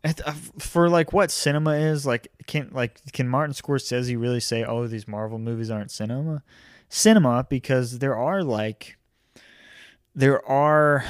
for 0.59 0.89
like 0.89 1.13
what 1.13 1.31
cinema 1.31 1.71
is, 1.71 2.05
like 2.05 2.29
can 2.47 2.69
like 2.71 2.99
can 3.11 3.27
Martin 3.27 3.53
Scorsese 3.53 4.19
really 4.19 4.39
say, 4.39 4.63
"Oh, 4.63 4.87
these 4.87 5.07
Marvel 5.07 5.39
movies 5.39 5.69
aren't 5.69 5.91
cinema"? 5.91 6.43
Cinema 6.89 7.45
because 7.49 7.99
there 7.99 8.15
are 8.15 8.43
like 8.43 8.97
there 10.15 10.43
are 10.47 11.03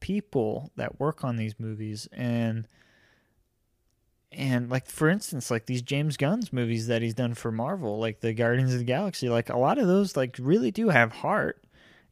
people 0.00 0.72
that 0.76 0.98
work 0.98 1.22
on 1.22 1.36
these 1.36 1.60
movies 1.60 2.08
and 2.12 2.66
and 4.30 4.70
like 4.70 4.86
for 4.86 5.08
instance 5.08 5.50
like 5.50 5.66
these 5.66 5.80
james 5.80 6.16
gunn's 6.16 6.52
movies 6.52 6.86
that 6.86 7.00
he's 7.00 7.14
done 7.14 7.32
for 7.32 7.50
marvel 7.50 7.98
like 7.98 8.20
the 8.20 8.34
guardians 8.34 8.72
of 8.72 8.78
the 8.78 8.84
galaxy 8.84 9.28
like 9.28 9.48
a 9.48 9.56
lot 9.56 9.78
of 9.78 9.86
those 9.86 10.16
like 10.16 10.36
really 10.38 10.70
do 10.70 10.90
have 10.90 11.12
heart 11.12 11.64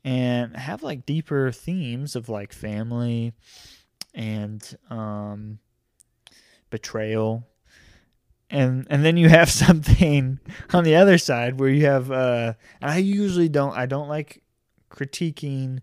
and 0.07 0.57
have 0.57 0.85
like 0.85 1.05
deeper 1.05 1.51
themes 1.51 2.15
of 2.15 2.29
like 2.29 2.53
family 2.53 3.35
and 4.15 4.79
um, 4.89 5.59
betrayal. 6.71 7.45
And 8.49 8.87
and 8.89 9.05
then 9.05 9.17
you 9.17 9.29
have 9.29 9.51
something 9.65 10.39
on 10.73 10.85
the 10.85 10.95
other 10.95 11.19
side 11.19 11.59
where 11.59 11.69
you 11.69 11.87
have 11.87 12.13
uh 12.13 12.55
I 12.81 12.99
usually 12.99 13.49
don't 13.49 13.77
I 13.77 13.87
don't 13.87 14.09
like 14.09 14.43
critiquing 14.91 15.81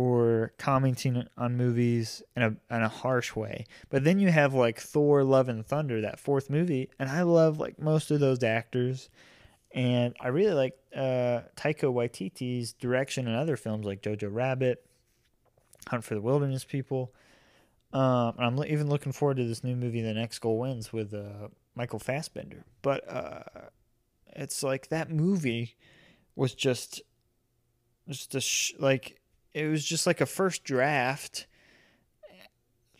or 0.00 0.52
commenting 0.56 1.26
on 1.36 1.56
movies 1.58 2.22
in 2.34 2.42
a 2.42 2.46
in 2.74 2.82
a 2.82 2.88
harsh 2.88 3.36
way. 3.36 3.66
But 3.90 4.02
then 4.02 4.18
you 4.18 4.30
have 4.30 4.54
like 4.54 4.80
Thor 4.80 5.22
Love 5.24 5.50
and 5.50 5.66
Thunder 5.66 6.00
that 6.00 6.18
fourth 6.18 6.48
movie 6.48 6.88
and 6.98 7.10
I 7.10 7.22
love 7.22 7.60
like 7.60 7.78
most 7.78 8.10
of 8.10 8.18
those 8.18 8.42
actors 8.42 9.10
and 9.72 10.14
I 10.18 10.28
really 10.28 10.54
like 10.54 10.78
uh, 10.96 11.42
Taika 11.54 11.84
Waititi's 11.84 12.72
direction 12.72 13.28
in 13.28 13.34
other 13.34 13.56
films 13.56 13.84
like 13.84 14.02
Jojo 14.02 14.32
Rabbit, 14.32 14.84
Hunt 15.88 16.02
for 16.02 16.14
the 16.14 16.22
Wilderness 16.22 16.64
People. 16.64 17.12
Um, 17.92 18.34
I'm 18.38 18.64
even 18.64 18.88
looking 18.88 19.12
forward 19.12 19.36
to 19.36 19.44
this 19.44 19.62
new 19.62 19.76
movie, 19.76 20.00
The 20.00 20.14
Next 20.14 20.38
Goal 20.38 20.58
Wins, 20.58 20.92
with 20.92 21.12
uh, 21.12 21.48
Michael 21.74 21.98
Fassbender. 21.98 22.64
But 22.82 23.08
uh, 23.08 23.42
it's 24.34 24.62
like 24.62 24.88
that 24.88 25.10
movie 25.10 25.76
was 26.34 26.54
just 26.54 27.02
just 28.08 28.34
a 28.34 28.40
sh- 28.40 28.72
like 28.78 29.19
it 29.54 29.66
was 29.66 29.84
just 29.84 30.06
like 30.06 30.20
a 30.20 30.26
first 30.26 30.64
draft 30.64 31.46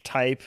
type 0.05 0.43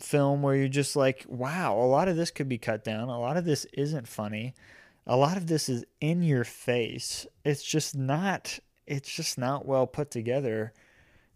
film 0.00 0.42
where 0.42 0.56
you're 0.56 0.68
just 0.68 0.96
like, 0.96 1.24
wow, 1.28 1.76
a 1.76 1.86
lot 1.86 2.08
of 2.08 2.16
this 2.16 2.30
could 2.30 2.48
be 2.48 2.58
cut 2.58 2.84
down. 2.84 3.08
A 3.08 3.18
lot 3.18 3.36
of 3.36 3.44
this 3.44 3.66
isn't 3.72 4.08
funny. 4.08 4.54
A 5.06 5.16
lot 5.16 5.36
of 5.36 5.46
this 5.46 5.68
is 5.68 5.84
in 6.00 6.22
your 6.22 6.44
face. 6.44 7.26
It's 7.44 7.62
just 7.62 7.94
not 7.96 8.58
it's 8.86 9.10
just 9.10 9.38
not 9.38 9.66
well 9.66 9.86
put 9.86 10.10
together. 10.10 10.72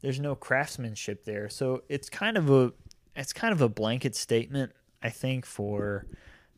There's 0.01 0.21
no 0.21 0.35
craftsmanship 0.35 1.25
there. 1.25 1.49
So 1.49 1.83
it's 1.89 2.09
kind 2.09 2.37
of 2.37 2.51
a 2.51 2.73
it's 3.17 3.33
kind 3.33 3.53
of 3.53 3.61
a 3.61 3.69
blanket 3.69 4.15
statement, 4.15 4.73
I 5.03 5.11
think, 5.11 5.45
for 5.45 6.07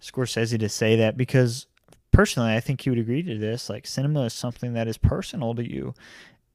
Scorsese 0.01 0.59
to 0.59 0.69
say 0.69 0.97
that 0.97 1.17
because 1.17 1.67
personally 2.13 2.55
I 2.55 2.61
think 2.61 2.83
he 2.83 2.91
would 2.91 2.99
agree 2.99 3.23
to 3.23 3.39
this. 3.39 3.71
Like 3.71 3.87
cinema 3.87 4.25
is 4.25 4.35
something 4.35 4.75
that 4.75 4.89
is 4.89 4.99
personal 4.99 5.55
to 5.55 5.69
you. 5.69 5.95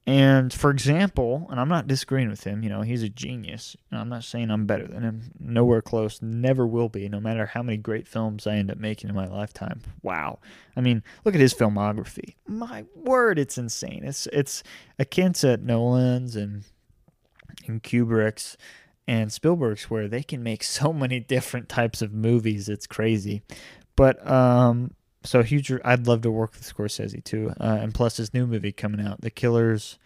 And 0.08 0.54
for 0.54 0.70
example, 0.70 1.48
and 1.50 1.60
I'm 1.60 1.68
not 1.68 1.88
disagreeing 1.88 2.30
with 2.30 2.44
him, 2.44 2.62
you 2.62 2.70
know, 2.70 2.82
he's 2.82 3.02
a 3.02 3.10
genius. 3.10 3.76
I'm 3.92 4.10
not 4.10 4.24
saying 4.24 4.52
I'm 4.52 4.68
better 4.68 4.86
than 4.88 5.02
him. 5.02 5.32
Nowhere 5.40 5.82
close, 5.82 6.22
never 6.22 6.68
will 6.68 6.90
be, 6.90 7.10
no 7.10 7.20
matter 7.20 7.48
how 7.48 7.64
many 7.64 7.78
great 7.78 8.08
films 8.08 8.46
I 8.46 8.58
end 8.58 8.70
up 8.70 8.78
making 8.78 9.10
in 9.10 9.16
my 9.16 9.26
lifetime. 9.26 9.82
Wow. 10.04 10.40
I 10.78 10.82
mean, 10.82 11.02
look 11.24 11.34
at 11.34 11.42
his 11.42 11.56
filmography. 11.56 12.36
My 12.48 12.86
word, 12.94 13.40
it's 13.40 13.58
insane. 13.58 14.04
It's 14.04 14.28
it's 14.28 14.62
akin 15.00 15.34
to 15.34 15.58
Nolan's 15.58 16.36
and 16.36 16.66
and 17.66 17.82
Kubrick's 17.82 18.58
and 19.08 19.34
Spielberg's 19.34 19.90
where 19.90 20.08
they 20.08 20.22
can 20.22 20.44
make 20.44 20.62
so 20.64 20.94
many 20.94 21.20
different 21.20 21.68
types 21.68 22.04
of 22.04 22.14
movies. 22.14 22.70
It's 22.70 22.86
crazy. 22.86 23.42
But 23.96 24.30
um 24.30 24.92
so 25.26 25.44
huge. 25.44 25.72
I'd 25.84 26.08
love 26.08 26.22
to 26.22 26.32
work 26.32 26.54
with 26.54 26.64
Scorsese 26.64 27.24
too, 27.24 27.54
uh, 27.60 27.80
and 27.82 27.94
plus 27.94 28.18
his 28.18 28.34
new 28.34 28.48
movie 28.48 28.72
coming 28.72 29.06
out, 29.06 29.22
The 29.22 29.32
Killers 29.32 29.98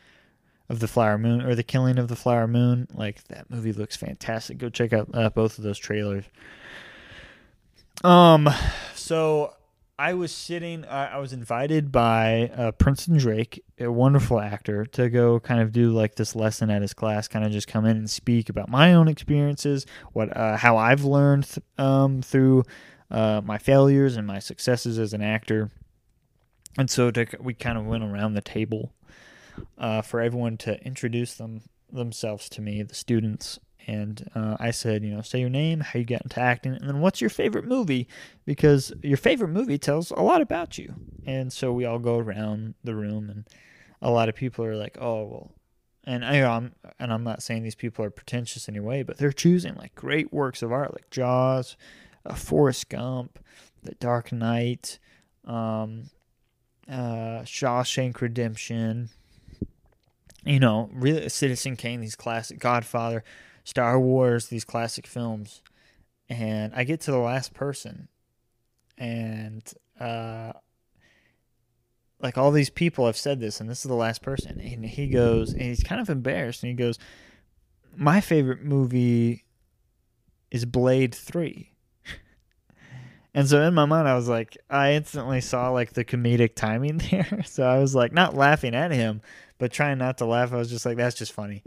of 0.69 0.79
the 0.79 0.87
Flower 0.87 1.17
Moon 1.17 1.41
or 1.41 1.55
The 1.55 1.63
Killing 1.63 1.97
of 1.97 2.07
the 2.07 2.15
Flower 2.15 2.47
Moon. 2.47 2.87
Like 2.93 3.23
that 3.25 3.49
movie 3.49 3.73
looks 3.73 3.95
fantastic. 3.95 4.57
Go 4.57 4.69
check 4.69 4.93
out 4.93 5.09
uh, 5.13 5.29
both 5.29 5.57
of 5.57 5.63
those 5.63 5.79
trailers. 5.79 6.25
Um, 8.03 8.49
so 8.95 9.53
I 9.97 10.13
was 10.13 10.31
sitting. 10.31 10.85
Uh, 10.85 11.09
I 11.11 11.17
was 11.17 11.33
invited 11.33 11.91
by 11.91 12.49
uh, 12.55 12.71
Princeton 12.71 13.17
Drake, 13.17 13.63
a 13.77 13.91
wonderful 13.91 14.39
actor, 14.39 14.85
to 14.85 15.09
go 15.09 15.41
kind 15.41 15.59
of 15.59 15.73
do 15.73 15.91
like 15.91 16.15
this 16.15 16.35
lesson 16.35 16.69
at 16.69 16.81
his 16.81 16.93
class. 16.93 17.27
Kind 17.27 17.45
of 17.45 17.51
just 17.51 17.67
come 17.67 17.85
in 17.85 17.97
and 17.97 18.09
speak 18.09 18.47
about 18.47 18.69
my 18.69 18.93
own 18.93 19.09
experiences, 19.09 19.85
what 20.13 20.35
uh, 20.37 20.55
how 20.55 20.77
I've 20.77 21.03
learned 21.03 21.47
th- 21.47 21.65
um, 21.77 22.21
through 22.21 22.63
uh, 23.11 23.41
my 23.43 23.57
failures 23.57 24.17
and 24.17 24.27
my 24.27 24.39
successes 24.39 24.99
as 24.99 25.13
an 25.13 25.21
actor. 25.21 25.71
And 26.77 26.89
so 26.89 27.11
to, 27.11 27.25
we 27.39 27.53
kind 27.53 27.77
of 27.77 27.85
went 27.85 28.03
around 28.03 28.33
the 28.33 28.41
table 28.41 28.93
uh, 29.77 30.01
for 30.01 30.21
everyone 30.21 30.57
to 30.57 30.81
introduce 30.85 31.35
them 31.35 31.61
themselves 31.91 32.49
to 32.49 32.61
me, 32.61 32.83
the 32.83 32.95
students. 32.95 33.59
And 33.87 34.29
uh, 34.35 34.57
I 34.59 34.71
said, 34.71 35.03
you 35.03 35.11
know, 35.11 35.21
say 35.21 35.39
your 35.39 35.49
name, 35.49 35.79
how 35.79 35.97
you 35.97 36.05
got 36.05 36.21
into 36.21 36.39
acting, 36.39 36.73
and 36.73 36.87
then 36.87 36.99
what's 36.99 37.21
your 37.21 37.29
favorite 37.31 37.65
movie? 37.65 38.07
Because 38.45 38.93
your 39.01 39.17
favorite 39.17 39.47
movie 39.47 39.79
tells 39.79 40.11
a 40.11 40.21
lot 40.21 40.41
about 40.41 40.77
you. 40.77 40.93
And 41.25 41.51
so 41.51 41.71
we 41.73 41.85
all 41.85 41.97
go 41.97 42.19
around 42.19 42.75
the 42.83 42.93
room, 42.93 43.29
and 43.29 43.47
a 43.99 44.11
lot 44.11 44.29
of 44.29 44.35
people 44.35 44.63
are 44.63 44.75
like, 44.75 44.97
oh, 45.01 45.23
well, 45.23 45.51
and 46.05 46.23
I, 46.23 46.35
am 46.35 46.73
and 46.99 47.11
I'm 47.11 47.23
not 47.23 47.41
saying 47.41 47.63
these 47.63 47.75
people 47.75 48.05
are 48.05 48.11
pretentious 48.11 48.67
in 48.67 48.75
any 48.75 48.85
way, 48.85 49.01
but 49.01 49.17
they're 49.17 49.31
choosing 49.31 49.75
like 49.75 49.95
great 49.95 50.31
works 50.31 50.61
of 50.61 50.71
art, 50.71 50.93
like 50.93 51.09
Jaws, 51.09 51.75
uh, 52.25 52.35
Forrest 52.35 52.89
Gump, 52.89 53.39
The 53.83 53.95
Dark 53.95 54.31
Knight, 54.31 54.99
um, 55.45 56.09
uh, 56.87 57.43
Shawshank 57.43 58.21
Redemption. 58.21 59.09
You 60.45 60.59
know, 60.59 60.89
really, 60.93 61.27
Citizen 61.29 61.75
Kane, 61.75 62.01
these 62.01 62.15
classic 62.15 62.59
Godfather, 62.59 63.23
Star 63.63 63.99
Wars, 63.99 64.47
these 64.47 64.63
classic 64.63 65.05
films, 65.05 65.61
and 66.29 66.73
I 66.73 66.85
get 66.85 67.01
to 67.01 67.11
the 67.11 67.17
last 67.17 67.53
person, 67.53 68.07
and 68.97 69.61
uh, 69.99 70.53
like 72.21 72.37
all 72.37 72.51
these 72.51 72.69
people 72.69 73.05
have 73.05 73.17
said 73.17 73.39
this, 73.39 73.59
and 73.59 73.69
this 73.69 73.79
is 73.79 73.89
the 73.89 73.95
last 73.95 74.21
person, 74.21 74.59
and 74.59 74.85
he 74.85 75.07
goes, 75.07 75.51
and 75.51 75.61
he's 75.61 75.83
kind 75.83 75.99
of 76.01 76.09
embarrassed, 76.09 76.63
and 76.63 76.69
he 76.69 76.75
goes, 76.75 76.97
"My 77.95 78.21
favorite 78.21 78.63
movie 78.63 79.43
is 80.51 80.65
Blade 80.65 81.13
Three. 81.13 81.73
And 83.33 83.47
so 83.47 83.61
in 83.61 83.73
my 83.73 83.85
mind, 83.85 84.07
I 84.07 84.15
was 84.15 84.27
like, 84.27 84.57
I 84.69 84.93
instantly 84.93 85.41
saw 85.41 85.69
like 85.69 85.93
the 85.93 86.03
comedic 86.05 86.55
timing 86.55 86.97
there. 87.11 87.43
so 87.45 87.63
I 87.63 87.79
was 87.79 87.93
like, 87.93 88.11
not 88.11 88.35
laughing 88.35 88.73
at 88.75 88.91
him, 88.91 89.21
but 89.57 89.71
trying 89.71 89.97
not 89.99 90.17
to 90.17 90.25
laugh. 90.25 90.51
I 90.51 90.57
was 90.57 90.69
just 90.69 90.85
like, 90.85 90.97
that's 90.97 91.17
just 91.17 91.33
funny. 91.33 91.63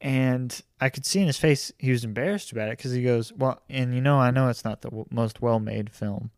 And 0.00 0.58
I 0.80 0.88
could 0.88 1.04
see 1.04 1.20
in 1.20 1.26
his 1.26 1.36
face 1.36 1.72
he 1.78 1.90
was 1.90 2.04
embarrassed 2.04 2.52
about 2.52 2.68
it 2.68 2.78
because 2.78 2.92
he 2.92 3.02
goes, 3.02 3.32
well, 3.34 3.60
and 3.68 3.94
you 3.94 4.00
know, 4.00 4.18
I 4.18 4.30
know 4.30 4.48
it's 4.48 4.64
not 4.64 4.80
the 4.80 4.88
w- 4.88 5.06
most 5.10 5.42
well-made 5.42 5.90
film, 5.90 6.30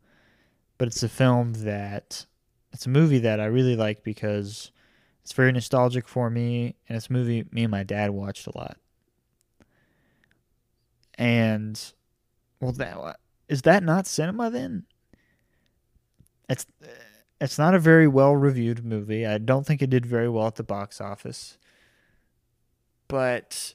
but 0.79 0.89
it's 0.89 1.05
a 1.05 1.09
film 1.09 1.53
that 1.65 2.27
it's 2.73 2.87
a 2.87 2.91
movie 2.91 3.21
that 3.21 3.39
I 3.39 3.45
really 3.45 3.77
like 3.77 4.03
because 4.03 4.73
it's 5.23 5.33
very 5.33 5.53
nostalgic 5.53 6.09
for 6.09 6.29
me, 6.29 6.75
and 6.89 6.97
it's 6.97 7.09
a 7.09 7.13
movie 7.13 7.45
me 7.53 7.63
and 7.63 7.71
my 7.71 7.85
dad 7.85 8.11
watched 8.11 8.49
a 8.49 8.59
lot. 8.59 8.79
And 11.15 11.81
well, 12.59 12.73
that 12.73 13.19
is 13.53 13.63
that 13.63 13.83
not 13.83 14.07
cinema 14.07 14.51
then? 14.51 14.87
It's 16.49 16.65
it's 17.39 17.59
not 17.59 17.75
a 17.75 17.79
very 17.79 18.09
well 18.09 18.35
reviewed 18.35 18.83
movie. 18.83 19.27
I 19.27 19.37
don't 19.37 19.67
think 19.67 19.83
it 19.83 19.91
did 19.91 20.07
very 20.07 20.27
well 20.27 20.47
at 20.47 20.55
the 20.55 20.63
box 20.63 21.03
office. 21.03 21.59
But 23.09 23.75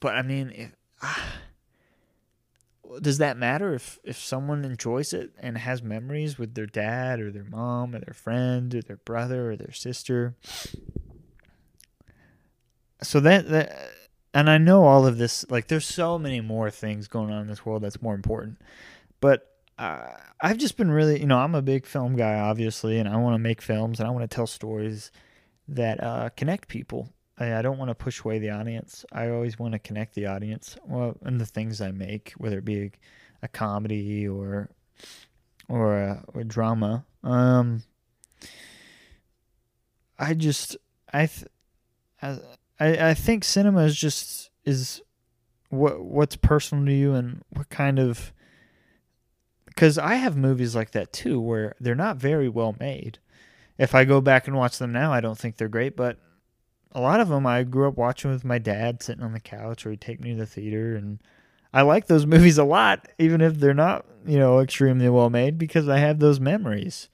but 0.00 0.14
I 0.14 0.22
mean, 0.22 0.50
if, 0.56 0.72
ah, 1.02 1.34
does 3.02 3.18
that 3.18 3.36
matter 3.36 3.74
if 3.74 3.98
if 4.02 4.16
someone 4.18 4.64
enjoys 4.64 5.12
it 5.12 5.32
and 5.38 5.58
has 5.58 5.82
memories 5.82 6.38
with 6.38 6.54
their 6.54 6.64
dad 6.64 7.20
or 7.20 7.30
their 7.30 7.44
mom 7.44 7.94
or 7.94 7.98
their 7.98 8.14
friend 8.14 8.74
or 8.74 8.80
their 8.80 8.96
brother 8.96 9.50
or 9.50 9.56
their 9.56 9.72
sister? 9.72 10.36
So 13.02 13.20
that 13.20 13.50
that 13.50 13.90
and 14.34 14.48
I 14.48 14.58
know 14.58 14.84
all 14.84 15.06
of 15.06 15.18
this. 15.18 15.44
Like, 15.50 15.68
there's 15.68 15.86
so 15.86 16.18
many 16.18 16.40
more 16.40 16.70
things 16.70 17.08
going 17.08 17.30
on 17.30 17.42
in 17.42 17.46
this 17.46 17.66
world 17.66 17.82
that's 17.82 18.02
more 18.02 18.14
important. 18.14 18.60
But 19.20 19.48
uh, 19.78 20.08
I've 20.40 20.58
just 20.58 20.76
been 20.76 20.90
really, 20.90 21.20
you 21.20 21.26
know, 21.26 21.38
I'm 21.38 21.54
a 21.54 21.62
big 21.62 21.86
film 21.86 22.16
guy, 22.16 22.38
obviously, 22.38 22.98
and 22.98 23.08
I 23.08 23.16
want 23.16 23.34
to 23.34 23.38
make 23.38 23.60
films 23.60 24.00
and 24.00 24.08
I 24.08 24.12
want 24.12 24.28
to 24.28 24.34
tell 24.34 24.46
stories 24.46 25.10
that 25.68 26.02
uh, 26.02 26.30
connect 26.36 26.68
people. 26.68 27.12
I, 27.38 27.56
I 27.56 27.62
don't 27.62 27.78
want 27.78 27.90
to 27.90 27.94
push 27.94 28.20
away 28.20 28.38
the 28.38 28.50
audience. 28.50 29.04
I 29.12 29.28
always 29.28 29.58
want 29.58 29.72
to 29.72 29.78
connect 29.78 30.14
the 30.14 30.26
audience. 30.26 30.76
Well, 30.84 31.16
and 31.22 31.40
the 31.40 31.46
things 31.46 31.80
I 31.80 31.90
make, 31.90 32.32
whether 32.36 32.58
it 32.58 32.64
be 32.64 32.82
a, 32.82 32.90
a 33.42 33.48
comedy 33.48 34.26
or 34.28 34.70
or 35.68 35.96
a, 35.98 36.24
or 36.34 36.44
drama. 36.44 37.04
Um, 37.22 37.82
I 40.18 40.34
just 40.34 40.76
I. 41.12 41.26
Th- 41.26 41.48
I 42.20 42.38
I, 42.80 43.10
I 43.10 43.14
think 43.14 43.44
cinema 43.44 43.84
is 43.84 43.96
just 43.96 44.50
is 44.64 45.02
what 45.68 46.02
what's 46.02 46.36
personal 46.36 46.84
to 46.84 46.92
you 46.92 47.14
and 47.14 47.42
what 47.50 47.70
kind 47.70 47.98
of 47.98 48.32
because 49.66 49.96
I 49.96 50.16
have 50.16 50.36
movies 50.36 50.76
like 50.76 50.90
that 50.92 51.12
too 51.12 51.40
where 51.40 51.74
they're 51.80 51.94
not 51.94 52.18
very 52.18 52.48
well 52.48 52.76
made. 52.78 53.18
If 53.78 53.94
I 53.94 54.04
go 54.04 54.20
back 54.20 54.46
and 54.46 54.56
watch 54.56 54.78
them 54.78 54.92
now, 54.92 55.12
I 55.12 55.20
don't 55.20 55.38
think 55.38 55.56
they're 55.56 55.68
great, 55.68 55.96
but 55.96 56.18
a 56.92 57.00
lot 57.00 57.20
of 57.20 57.28
them 57.28 57.46
I 57.46 57.62
grew 57.62 57.88
up 57.88 57.96
watching 57.96 58.30
with 58.30 58.44
my 58.44 58.58
dad 58.58 59.02
sitting 59.02 59.24
on 59.24 59.32
the 59.32 59.40
couch 59.40 59.86
or 59.86 59.90
he'd 59.90 60.00
take 60.02 60.20
me 60.20 60.32
to 60.32 60.36
the 60.36 60.46
theater 60.46 60.94
and 60.94 61.20
I 61.72 61.82
like 61.82 62.06
those 62.06 62.26
movies 62.34 62.58
a 62.58 62.64
lot 62.64 63.08
even 63.18 63.40
if 63.40 63.58
they're 63.58 63.72
not, 63.72 64.04
you 64.26 64.38
know, 64.38 64.60
extremely 64.60 65.08
well 65.08 65.30
made 65.30 65.56
because 65.56 65.88
I 65.88 65.98
have 65.98 66.18
those 66.18 66.38
memories. 66.38 67.08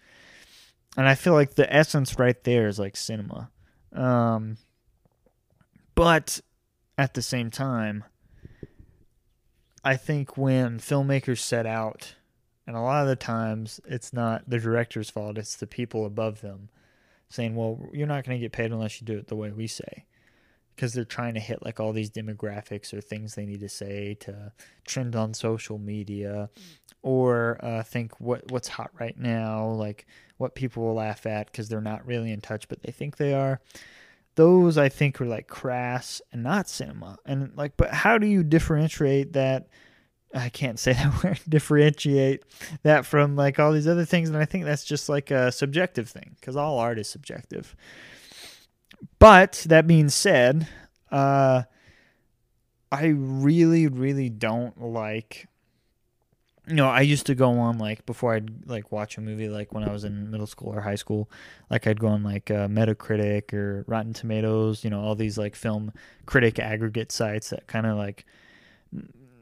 And 0.97 1.07
I 1.07 1.15
feel 1.15 1.33
like 1.35 1.55
the 1.55 1.73
essence 1.73 2.19
right 2.19 2.43
there 2.43 2.67
is 2.67 2.81
like 2.81 2.97
cinema. 2.97 3.51
Um 3.93 4.57
but 5.99 6.41
at 6.97 7.15
the 7.15 7.23
same 7.23 7.51
time, 7.51 8.05
I 9.83 9.97
think 9.97 10.37
when 10.37 10.79
filmmakers 10.79 11.41
set 11.41 11.67
out, 11.67 12.15
and 12.69 12.77
a 12.77 12.81
lot 12.81 13.03
of 13.03 13.09
the 13.09 13.17
times 13.17 13.81
it's 13.85 14.13
not 14.13 14.49
the 14.49 14.61
director's 14.61 15.11
fault, 15.11 15.39
it's 15.39 15.57
the 15.57 15.67
people 15.67 16.07
above 16.07 16.41
them 16.41 16.69
saying, 17.29 17.57
well, 17.57 17.81
you're 17.93 18.07
not 18.07 18.25
going 18.25 18.39
to 18.39 18.41
get 18.41 18.53
paid 18.53 18.71
unless 18.71 19.01
you 19.01 19.07
do 19.07 19.19
it 19.19 19.27
the 19.27 19.35
way 19.35 19.51
we 19.51 19.67
say. 19.67 20.05
Because 20.77 20.93
they're 20.93 21.05
trying 21.05 21.35
to 21.35 21.41
hit 21.41 21.65
like 21.65 21.81
all 21.81 21.93
these 21.93 22.11
demographics 22.11 22.95
or 22.95 23.01
things 23.01 23.35
they 23.35 23.45
need 23.45 23.61
to 23.61 23.69
say 23.69 24.15
to 24.21 24.53
trend 24.87 25.17
on 25.17 25.35
social 25.35 25.79
media 25.79 26.49
or 27.03 27.59
uh, 27.61 27.83
think 27.83 28.21
what 28.21 28.49
what's 28.53 28.69
hot 28.69 28.93
right 29.01 29.19
now, 29.19 29.67
like 29.67 30.07
what 30.37 30.55
people 30.55 30.85
will 30.85 30.95
laugh 30.95 31.27
at 31.27 31.47
because 31.47 31.69
they're 31.69 31.81
not 31.81 32.07
really 32.07 32.31
in 32.31 32.41
touch, 32.41 32.69
but 32.69 32.83
they 32.85 32.93
think 32.93 33.17
they 33.17 33.35
are 33.35 33.61
those 34.39 34.79
I 34.79 34.89
think 34.89 35.21
are 35.21 35.27
like 35.27 35.49
crass 35.49 36.23
and 36.31 36.45
not 36.45 36.69
cinema. 36.69 37.19
And 37.27 37.51
like, 37.57 37.77
but 37.77 37.91
how 37.91 38.19
do 38.19 38.27
you 38.29 38.45
differentiate 38.45 39.33
that 39.33 39.67
I 40.33 40.49
can't 40.49 40.79
say 40.79 40.93
that 40.95 41.25
word 41.25 41.41
differentiate 41.49 42.45
that 42.85 43.05
from 43.05 43.35
like 43.35 43.59
all 43.59 43.73
these 43.73 43.89
other 43.89 44.05
things, 44.05 44.29
and 44.29 44.39
I 44.39 44.45
think 44.45 44.65
that's 44.65 44.85
just 44.85 45.09
like 45.09 45.33
a 45.33 45.51
subjective 45.51 46.09
thing 46.09 46.37
because 46.39 46.55
all 46.55 46.79
art 46.79 47.01
is 47.01 47.09
subjective. 47.09 47.75
But 49.19 49.65
that 49.69 49.89
being 49.89 50.09
said, 50.09 50.69
uh, 51.11 51.65
I 52.93 53.07
really, 53.07 53.89
really 53.89 54.31
don't 54.31 54.81
like. 54.81 55.49
You 56.69 56.75
know, 56.75 56.89
I 56.89 57.01
used 57.01 57.27
to 57.27 57.35
go 57.35 57.51
on 57.59 57.79
like 57.79 58.05
before 58.05 58.35
I'd 58.35 58.67
like 58.67 58.93
watch 58.93 59.17
a 59.17 59.23
movie, 59.23 59.49
like 59.49 59.73
when 59.73 59.85
I 59.85 59.93
was 59.93 60.05
in 60.05 60.31
middle 60.31 60.47
school 60.47 60.75
or 60.75 60.83
high 60.83 60.97
school, 60.97 61.31
like 61.71 61.87
I'd 61.87 61.99
go 61.99 62.09
on 62.09 62.23
like 62.23 62.51
uh, 62.51 62.69
Metacritic 62.69 63.55
or 63.55 63.85
Rotten 63.87 64.13
Tomatoes, 64.13 64.85
you 64.85 64.91
know, 64.91 65.01
all 65.01 65.15
these 65.15 65.39
like 65.39 65.57
film 65.57 65.93
critic 66.27 66.59
aggregate 66.59 67.11
sites 67.11 67.51
that 67.51 67.67
kind 67.67 67.87
of 67.87 67.97
like 67.97 68.27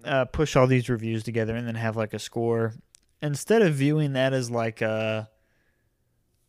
uh, 0.04 0.24
push 0.26 0.56
all 0.56 0.66
these 0.66 0.88
reviews 0.88 1.24
together 1.24 1.56
and 1.56 1.66
then 1.66 1.74
have 1.74 1.96
like 1.96 2.14
a 2.14 2.18
score. 2.18 2.74
Instead 3.20 3.62
of 3.62 3.74
viewing 3.74 4.12
that 4.12 4.32
as 4.32 4.50
like 4.50 4.80
a, 4.80 5.28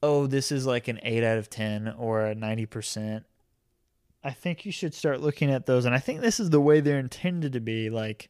oh, 0.04 0.28
this 0.28 0.52
is 0.52 0.66
like 0.66 0.88
an 0.88 1.00
8 1.02 1.24
out 1.24 1.38
of 1.38 1.50
10 1.50 1.96
or 1.98 2.28
a 2.28 2.36
90%, 2.36 3.24
I 4.24 4.32
think 4.32 4.66
you 4.66 4.72
should 4.72 4.94
start 4.94 5.22
looking 5.22 5.50
at 5.50 5.66
those. 5.66 5.86
And 5.86 5.96
I 5.96 6.00
think 6.00 6.22
this 6.22 6.40
is 6.40 6.50
the 6.50 6.62
way 6.62 6.80
they're 6.82 7.00
intended 7.00 7.54
to 7.54 7.60
be. 7.60 7.90
Like, 7.90 8.30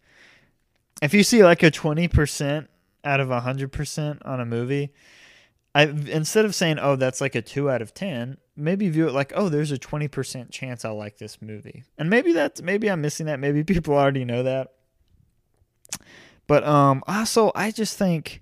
if 1.02 1.14
you 1.14 1.24
see 1.24 1.44
like 1.44 1.64
a 1.64 1.72
20% 1.72 2.68
out 3.04 3.20
of 3.20 3.30
100% 3.30 4.26
on 4.26 4.40
a 4.40 4.46
movie, 4.46 4.92
I 5.76 5.84
instead 5.84 6.46
of 6.46 6.56
saying, 6.56 6.80
oh, 6.80 6.96
that's 6.96 7.22
like 7.22 7.36
a 7.36 7.42
2 7.42 7.70
out 7.70 7.82
of 7.82 7.94
10, 7.94 8.38
maybe 8.56 8.90
view 8.90 9.08
it 9.08 9.14
like, 9.14 9.32
oh, 9.36 9.50
there's 9.50 9.72
a 9.72 9.78
20% 9.78 10.50
chance 10.52 10.84
I'll 10.84 10.98
like 10.98 11.18
this 11.18 11.42
movie. 11.42 11.84
And 11.98 12.10
maybe 12.10 12.34
that's, 12.34 12.62
maybe 12.62 12.90
I'm 12.90 13.02
missing 13.02 13.28
that. 13.28 13.40
Maybe 13.40 13.64
people 13.74 13.94
already 13.94 14.26
know 14.26 14.44
that. 14.44 14.70
But 16.48 16.64
um 16.64 17.04
also 17.08 17.52
I 17.54 17.72
just 17.72 17.98
think 17.98 18.42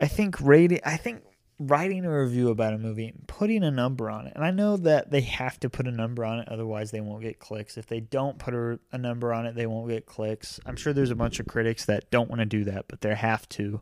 I 0.00 0.08
think 0.08 0.40
rating 0.40 0.80
I 0.84 0.96
think 0.96 1.22
writing 1.66 2.04
a 2.04 2.22
review 2.22 2.48
about 2.48 2.74
a 2.74 2.78
movie, 2.78 3.08
and 3.08 3.26
putting 3.26 3.62
a 3.62 3.70
number 3.70 4.10
on 4.10 4.26
it. 4.26 4.32
And 4.34 4.44
I 4.44 4.50
know 4.50 4.76
that 4.78 5.10
they 5.10 5.22
have 5.22 5.58
to 5.60 5.70
put 5.70 5.86
a 5.86 5.92
number 5.92 6.24
on 6.24 6.40
it, 6.40 6.48
otherwise 6.48 6.90
they 6.90 7.00
won't 7.00 7.22
get 7.22 7.38
clicks. 7.38 7.76
If 7.76 7.86
they 7.86 8.00
don't 8.00 8.38
put 8.38 8.54
a, 8.54 8.78
a 8.92 8.98
number 8.98 9.32
on 9.32 9.46
it, 9.46 9.54
they 9.54 9.66
won't 9.66 9.88
get 9.88 10.06
clicks. 10.06 10.60
I'm 10.66 10.76
sure 10.76 10.92
there's 10.92 11.10
a 11.10 11.16
bunch 11.16 11.40
of 11.40 11.46
critics 11.46 11.84
that 11.86 12.10
don't 12.10 12.28
want 12.28 12.40
to 12.40 12.46
do 12.46 12.64
that, 12.64 12.86
but 12.88 13.00
they 13.00 13.14
have 13.14 13.48
to. 13.50 13.80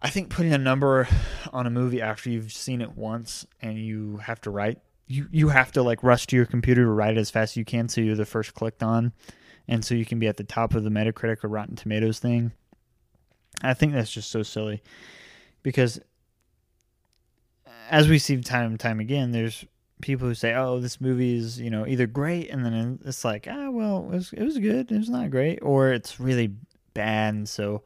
I 0.00 0.10
think 0.10 0.28
putting 0.28 0.52
a 0.52 0.58
number 0.58 1.08
on 1.52 1.66
a 1.66 1.70
movie 1.70 2.02
after 2.02 2.28
you've 2.28 2.52
seen 2.52 2.82
it 2.82 2.96
once 2.96 3.46
and 3.62 3.78
you 3.78 4.18
have 4.18 4.40
to 4.42 4.50
write 4.50 4.78
you 5.06 5.28
you 5.30 5.48
have 5.48 5.72
to 5.72 5.82
like 5.82 6.02
rush 6.02 6.26
to 6.26 6.36
your 6.36 6.46
computer 6.46 6.84
to 6.84 6.90
write 6.90 7.16
it 7.16 7.20
as 7.20 7.30
fast 7.30 7.52
as 7.52 7.56
you 7.56 7.64
can 7.64 7.88
so 7.88 8.00
you're 8.00 8.14
the 8.14 8.24
first 8.24 8.54
clicked 8.54 8.82
on 8.82 9.12
and 9.68 9.84
so 9.84 9.94
you 9.94 10.04
can 10.04 10.18
be 10.18 10.26
at 10.26 10.36
the 10.36 10.44
top 10.44 10.74
of 10.74 10.84
the 10.84 10.90
Metacritic 10.90 11.42
or 11.42 11.48
Rotten 11.48 11.76
Tomatoes 11.76 12.18
thing. 12.18 12.52
I 13.62 13.74
think 13.74 13.92
that's 13.92 14.12
just 14.12 14.30
so 14.30 14.42
silly 14.42 14.82
because 15.62 16.00
as 17.90 18.08
we 18.08 18.18
see 18.18 18.40
time 18.40 18.70
and 18.70 18.80
time 18.80 19.00
again, 19.00 19.32
there's 19.32 19.64
people 20.00 20.28
who 20.28 20.34
say, 20.34 20.54
"Oh, 20.54 20.80
this 20.80 21.00
movie 21.00 21.36
is 21.36 21.60
you 21.60 21.70
know 21.70 21.86
either 21.86 22.06
great," 22.06 22.50
and 22.50 22.64
then 22.64 23.00
it's 23.04 23.24
like, 23.24 23.46
"Ah, 23.50 23.70
well, 23.70 23.98
it 23.98 24.14
was, 24.14 24.32
it 24.32 24.42
was 24.42 24.58
good, 24.58 24.90
it 24.90 24.98
was 24.98 25.10
not 25.10 25.30
great," 25.30 25.58
or 25.62 25.92
it's 25.92 26.20
really 26.20 26.54
bad, 26.94 27.34
and 27.34 27.48
so 27.48 27.82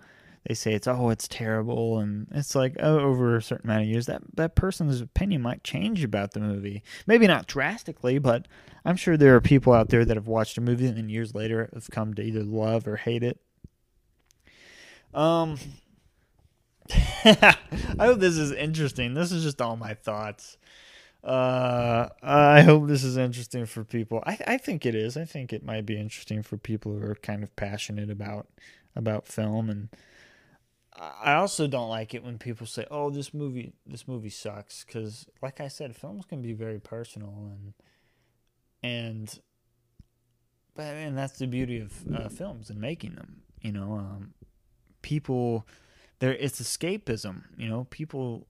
they 0.47 0.55
say 0.55 0.73
it's 0.73 0.89
oh, 0.89 1.11
it's 1.11 1.29
terrible, 1.29 1.99
and 1.99 2.27
it's 2.33 2.55
like 2.55 2.77
oh, 2.81 2.99
over 3.01 3.37
a 3.37 3.43
certain 3.43 3.69
amount 3.71 3.83
of 3.83 3.89
years, 3.89 4.07
that 4.07 4.23
that 4.35 4.55
person's 4.57 5.01
opinion 5.01 5.43
might 5.43 5.65
change 5.65 6.03
about 6.05 6.33
the 6.33 6.41
movie. 6.41 6.83
Maybe 7.07 7.27
not 7.27 7.47
drastically, 7.47 8.19
but 8.19 8.49
I'm 8.85 8.97
sure 8.97 9.17
there 9.17 9.37
are 9.37 9.41
people 9.41 9.73
out 9.73 9.91
there 9.91 10.05
that 10.05 10.17
have 10.17 10.29
watched 10.29 10.59
a 10.59 10.63
movie 10.63 10.87
and 10.87 10.97
then 10.97 11.09
years 11.09 11.35
later 11.35 11.69
have 11.75 11.91
come 11.91 12.15
to 12.15 12.23
either 12.23 12.43
love 12.43 12.87
or 12.87 12.97
hate 12.97 13.23
it. 13.23 13.41
Um, 15.15 15.59
I 17.25 17.57
hope 17.99 18.21
this 18.21 18.37
is 18.37 18.53
interesting. 18.53 19.15
This 19.15 19.33
is 19.33 19.43
just 19.43 19.61
all 19.61 19.77
my 19.77 19.95
thoughts. 19.95 20.57
Uh, 21.23 22.09
I 22.23 22.63
hope 22.63 22.87
this 22.87 23.05
is 23.05 23.17
interesting 23.17 23.67
for 23.67 23.85
people. 23.85 24.23
I 24.25 24.39
I 24.47 24.59
think 24.59 24.87
it 24.87 24.95
is. 24.95 25.17
I 25.17 25.25
think 25.25 25.53
it 25.53 25.65
might 25.65 25.85
be 25.85 25.99
interesting 25.99 26.43
for 26.43 26.57
people 26.57 26.93
who 26.93 27.05
are 27.05 27.17
kind 27.17 27.43
of 27.43 27.55
passionate 27.57 28.11
about 28.11 28.49
about 28.95 29.27
film 29.27 29.69
and 29.69 29.89
I 31.01 31.35
also 31.35 31.67
don't 31.69 31.89
like 31.89 32.15
it 32.15 32.25
when 32.25 32.39
people 32.39 32.67
say, 32.67 32.85
"Oh, 32.91 33.11
this 33.11 33.33
movie, 33.33 33.73
this 33.87 34.09
movie 34.09 34.31
sucks," 34.31 34.85
because, 34.85 35.27
like 35.41 35.61
I 35.61 35.69
said, 35.69 35.95
films 35.95 36.25
can 36.27 36.43
be 36.43 36.53
very 36.53 36.81
personal, 36.81 37.53
and 37.53 37.75
and 38.83 39.39
but 40.75 40.87
and 40.87 41.17
that's 41.17 41.39
the 41.39 41.47
beauty 41.47 41.79
of 41.79 41.93
uh, 42.13 42.29
films 42.29 42.69
and 42.71 42.81
making 42.81 43.15
them. 43.15 43.43
You 43.61 43.73
know, 43.73 43.93
um, 43.93 44.35
people 45.03 45.67
there 46.19 46.35
it's 46.35 46.61
escapism. 46.61 47.45
You 47.57 47.69
know, 47.69 47.87
people 47.91 48.47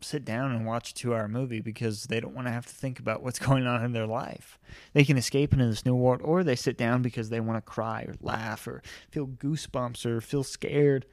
sit 0.00 0.24
down 0.24 0.52
and 0.52 0.64
watch 0.64 0.90
a 0.90 0.94
two-hour 0.94 1.26
movie 1.26 1.60
because 1.60 2.04
they 2.04 2.20
don't 2.20 2.34
want 2.34 2.46
to 2.46 2.52
have 2.52 2.66
to 2.66 2.74
think 2.74 3.00
about 3.00 3.22
what's 3.22 3.38
going 3.48 3.66
on 3.66 3.84
in 3.84 3.92
their 3.92 4.06
life. 4.06 4.58
They 4.92 5.04
can 5.04 5.16
escape 5.16 5.52
into 5.52 5.66
this 5.66 5.84
new 5.84 5.94
world, 5.94 6.20
or 6.22 6.44
they 6.44 6.56
sit 6.56 6.78
down 6.78 7.02
because 7.02 7.30
they 7.30 7.40
want 7.40 7.56
to 7.56 7.70
cry 7.70 8.02
or 8.02 8.14
laugh 8.20 8.66
or 8.66 8.82
feel 9.10 9.26
goosebumps 9.26 10.06
or 10.06 10.20
feel 10.20 10.44
scared 10.44 11.06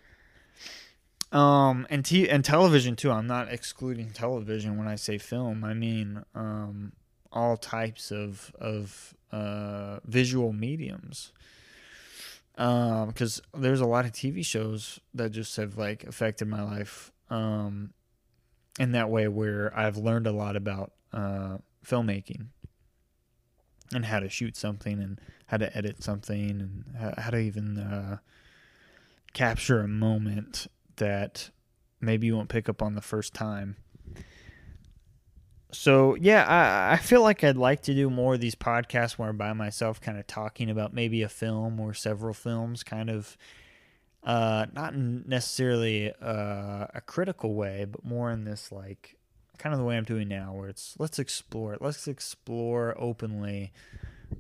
um, 1.31 1.85
and 1.89 2.05
t- 2.05 2.29
and 2.29 2.45
television 2.45 2.95
too. 2.95 3.11
I'm 3.11 3.27
not 3.27 3.51
excluding 3.51 4.11
television 4.11 4.77
when 4.77 4.87
I 4.87 4.95
say 4.95 5.17
film. 5.17 5.63
I 5.63 5.73
mean 5.73 6.23
um, 6.33 6.93
all 7.31 7.57
types 7.57 8.11
of 8.11 8.53
of 8.59 9.13
uh, 9.31 9.99
visual 10.05 10.53
mediums. 10.53 11.33
Because 12.55 13.41
um, 13.53 13.61
there's 13.61 13.81
a 13.81 13.85
lot 13.85 14.05
of 14.05 14.11
TV 14.11 14.45
shows 14.45 14.99
that 15.13 15.31
just 15.31 15.55
have 15.57 15.77
like 15.77 16.03
affected 16.05 16.47
my 16.47 16.63
life 16.63 17.11
um, 17.29 17.93
in 18.79 18.93
that 18.93 19.09
way, 19.09 19.27
where 19.27 19.77
I've 19.77 19.97
learned 19.97 20.27
a 20.27 20.31
lot 20.31 20.55
about 20.55 20.93
uh, 21.11 21.57
filmmaking 21.85 22.47
and 23.93 24.05
how 24.05 24.19
to 24.19 24.29
shoot 24.29 24.55
something 24.55 24.99
and 24.99 25.19
how 25.47 25.57
to 25.57 25.75
edit 25.77 26.03
something 26.03 26.49
and 26.49 26.85
how, 26.97 27.13
how 27.17 27.29
to 27.29 27.37
even 27.37 27.77
uh, 27.77 28.17
capture 29.33 29.81
a 29.81 29.87
moment 29.87 30.67
that 30.95 31.51
maybe 32.01 32.27
you 32.27 32.35
won't 32.35 32.49
pick 32.49 32.69
up 32.69 32.81
on 32.81 32.95
the 32.95 33.01
first 33.01 33.33
time. 33.33 33.75
So 35.75 36.15
yeah, 36.15 36.45
I, 36.45 36.93
I 36.93 36.97
feel 36.97 37.21
like 37.21 37.43
I'd 37.43 37.57
like 37.57 37.81
to 37.83 37.93
do 37.93 38.09
more 38.09 38.35
of 38.35 38.39
these 38.39 38.55
podcasts 38.55 39.13
where 39.13 39.29
I'm 39.29 39.37
by 39.37 39.53
myself, 39.53 40.01
kind 40.01 40.17
of 40.17 40.27
talking 40.27 40.69
about 40.69 40.93
maybe 40.93 41.21
a 41.21 41.29
film 41.29 41.79
or 41.79 41.93
several 41.93 42.33
films, 42.33 42.83
kind 42.83 43.09
of 43.09 43.37
uh, 44.23 44.65
not 44.73 44.95
necessarily 44.95 46.11
uh, 46.21 46.87
a 46.93 47.01
critical 47.05 47.53
way, 47.53 47.85
but 47.85 48.03
more 48.03 48.31
in 48.31 48.43
this 48.43 48.71
like 48.71 49.15
kind 49.57 49.73
of 49.73 49.79
the 49.79 49.85
way 49.85 49.97
I'm 49.97 50.03
doing 50.03 50.27
now, 50.27 50.53
where 50.53 50.69
it's 50.69 50.95
let's 50.99 51.19
explore 51.19 51.73
it, 51.73 51.81
let's 51.81 52.07
explore 52.07 52.95
openly 52.97 53.71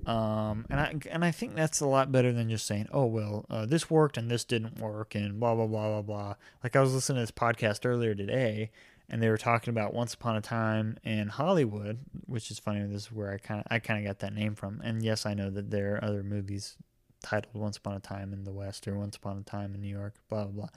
um, 0.05 0.65
and 0.69 0.79
I 0.79 0.95
and 1.09 1.25
I 1.25 1.31
think 1.31 1.55
that's 1.55 1.79
a 1.79 1.87
lot 1.87 2.11
better 2.11 2.31
than 2.31 2.49
just 2.49 2.65
saying, 2.65 2.87
"Oh 2.91 3.05
well, 3.05 3.45
uh, 3.49 3.65
this 3.65 3.89
worked 3.89 4.17
and 4.17 4.29
this 4.29 4.43
didn't 4.43 4.79
work," 4.79 5.15
and 5.15 5.39
blah 5.39 5.55
blah 5.55 5.67
blah 5.67 5.87
blah 5.87 6.01
blah. 6.01 6.35
Like 6.63 6.75
I 6.75 6.81
was 6.81 6.93
listening 6.93 7.17
to 7.17 7.21
this 7.23 7.31
podcast 7.31 7.85
earlier 7.85 8.13
today, 8.13 8.71
and 9.09 9.21
they 9.21 9.29
were 9.29 9.37
talking 9.37 9.71
about 9.71 9.93
Once 9.93 10.13
Upon 10.13 10.35
a 10.35 10.41
Time 10.41 10.97
in 11.03 11.27
Hollywood, 11.27 11.99
which 12.25 12.49
is 12.49 12.59
funny. 12.59 12.83
This 12.83 13.03
is 13.03 13.11
where 13.11 13.31
I 13.31 13.37
kind 13.37 13.61
of 13.61 13.67
I 13.69 13.79
kind 13.79 13.99
of 13.99 14.05
got 14.05 14.19
that 14.19 14.33
name 14.33 14.55
from. 14.55 14.81
And 14.83 15.03
yes, 15.03 15.25
I 15.25 15.33
know 15.33 15.49
that 15.49 15.69
there 15.69 15.95
are 15.95 16.03
other 16.03 16.23
movies 16.23 16.75
titled 17.21 17.55
Once 17.55 17.77
Upon 17.77 17.95
a 17.95 17.99
Time 17.99 18.33
in 18.33 18.43
the 18.43 18.51
West 18.51 18.87
or 18.87 18.97
Once 18.97 19.15
Upon 19.15 19.37
a 19.37 19.43
Time 19.43 19.75
in 19.75 19.81
New 19.81 19.95
York, 19.95 20.15
blah 20.29 20.45
blah 20.45 20.67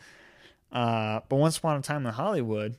blah. 0.73 0.81
Uh, 0.81 1.21
but 1.29 1.37
Once 1.37 1.59
Upon 1.59 1.79
a 1.79 1.83
Time 1.83 2.07
in 2.07 2.13
Hollywood, 2.13 2.77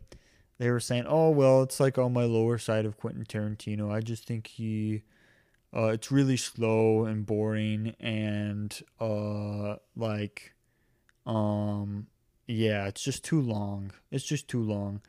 they 0.59 0.69
were 0.69 0.79
saying, 0.79 1.05
"Oh 1.07 1.31
well, 1.31 1.63
it's 1.63 1.79
like 1.79 1.97
on 1.97 2.13
my 2.13 2.23
lower 2.23 2.57
side 2.57 2.85
of 2.85 2.97
Quentin 2.97 3.25
Tarantino. 3.25 3.91
I 3.91 4.01
just 4.01 4.25
think 4.25 4.47
he." 4.47 5.03
Uh, 5.75 5.89
it's 5.89 6.11
really 6.11 6.37
slow 6.37 7.05
and 7.05 7.27
boring 7.27 7.95
and 7.99 8.81
uh 8.99 9.75
like 9.95 10.55
um 11.27 12.07
yeah, 12.47 12.87
it's 12.87 13.03
just 13.03 13.23
too 13.23 13.39
long. 13.39 13.91
It's 14.09 14.25
just 14.25 14.47
too 14.47 14.63
long. 14.63 15.01